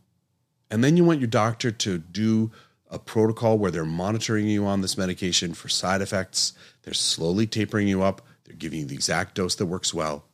And 0.71 0.83
then 0.83 0.97
you 0.97 1.05
want 1.05 1.21
your 1.21 1.29
doctor 1.29 1.71
to 1.71 1.99
do 1.99 2.53
a 2.91 2.99
protocol 2.99 3.59
where 3.59 3.71
they're 3.71 3.85
monitoring 3.85 4.49
you 4.49 4.65
on 4.65 4.81
this 4.81 4.97
medication 4.97 5.53
for 5.53 5.69
side 5.69 6.01
effects. 6.01 6.55
They're 6.83 6.95
slowly 6.95 7.47
tapering 7.47 7.87
you 7.87 8.03
up. 8.03 8.23
They're 8.45 8.57
giving 8.57 8.81
you 8.81 8.87
the 8.87 8.95
exact 8.95 9.35
dose 9.35 9.57
that 9.57 9.67
works 9.67 9.93
well. 9.93 10.25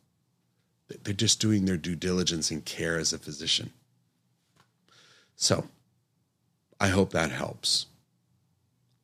They're 1.02 1.14
just 1.14 1.40
doing 1.40 1.64
their 1.64 1.76
due 1.76 1.96
diligence 1.96 2.50
and 2.50 2.64
care 2.64 2.98
as 2.98 3.12
a 3.12 3.18
physician. 3.18 3.72
So 5.36 5.66
I 6.78 6.88
hope 6.88 7.10
that 7.10 7.30
helps. 7.30 7.86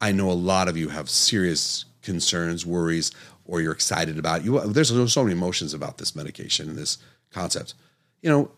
I 0.00 0.12
know 0.12 0.30
a 0.30 0.32
lot 0.32 0.68
of 0.68 0.76
you 0.76 0.88
have 0.90 1.08
serious 1.08 1.86
concerns, 2.02 2.66
worries, 2.66 3.10
or 3.44 3.60
you're 3.60 3.72
excited 3.72 4.18
about 4.18 4.44
you. 4.44 4.60
There's 4.60 5.12
so 5.12 5.22
many 5.22 5.32
emotions 5.32 5.72
about 5.74 5.98
this 5.98 6.14
medication 6.14 6.68
and 6.68 6.78
this 6.78 6.98
concept. 7.30 7.74
You 8.22 8.30
know, 8.30 8.50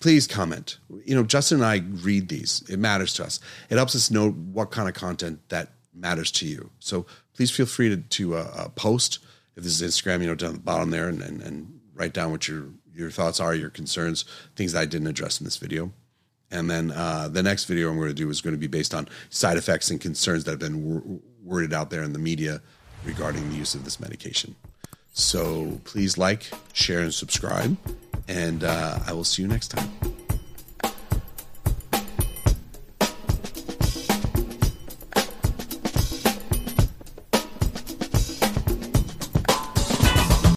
please 0.00 0.26
comment. 0.26 0.78
You 1.04 1.14
know, 1.14 1.22
Justin 1.22 1.58
and 1.58 1.66
I 1.66 1.82
read 2.02 2.28
these. 2.28 2.62
It 2.68 2.78
matters 2.78 3.14
to 3.14 3.24
us. 3.24 3.40
It 3.68 3.76
helps 3.76 3.94
us 3.94 4.10
know 4.10 4.30
what 4.30 4.70
kind 4.70 4.88
of 4.88 4.94
content 4.94 5.40
that 5.48 5.70
matters 5.94 6.30
to 6.32 6.46
you. 6.46 6.70
So 6.78 7.06
please 7.34 7.50
feel 7.50 7.66
free 7.66 7.88
to, 7.90 7.96
to 7.96 8.36
uh, 8.36 8.50
uh, 8.54 8.68
post 8.70 9.18
if 9.56 9.64
this 9.64 9.80
is 9.80 9.94
Instagram, 9.94 10.22
you 10.22 10.28
know, 10.28 10.34
down 10.34 10.54
the 10.54 10.60
bottom 10.60 10.90
there 10.90 11.08
and, 11.08 11.20
and, 11.22 11.42
and 11.42 11.79
write 12.00 12.14
down 12.14 12.30
what 12.30 12.48
your 12.48 12.64
your 12.92 13.10
thoughts 13.10 13.38
are, 13.38 13.54
your 13.54 13.70
concerns, 13.70 14.24
things 14.56 14.72
that 14.72 14.80
I 14.80 14.86
didn't 14.86 15.06
address 15.06 15.40
in 15.40 15.44
this 15.44 15.58
video. 15.58 15.92
And 16.50 16.68
then 16.68 16.90
uh, 16.90 17.28
the 17.28 17.42
next 17.42 17.66
video 17.66 17.90
I'm 17.90 17.96
going 17.96 18.08
to 18.08 18.14
do 18.14 18.28
is 18.28 18.40
going 18.40 18.54
to 18.54 18.58
be 18.58 18.66
based 18.66 18.92
on 18.92 19.08
side 19.28 19.56
effects 19.56 19.90
and 19.90 20.00
concerns 20.00 20.44
that 20.44 20.50
have 20.50 20.58
been 20.58 21.22
worded 21.44 21.72
out 21.72 21.90
there 21.90 22.02
in 22.02 22.12
the 22.12 22.18
media 22.18 22.60
regarding 23.04 23.48
the 23.48 23.56
use 23.56 23.74
of 23.74 23.84
this 23.84 24.00
medication. 24.00 24.56
So 25.12 25.80
please 25.84 26.18
like, 26.18 26.50
share, 26.72 27.00
and 27.00 27.14
subscribe. 27.14 27.76
And 28.26 28.64
uh, 28.64 28.98
I 29.06 29.12
will 29.12 29.24
see 29.24 29.42
you 29.42 29.48
next 29.48 29.68
time. 29.68 30.19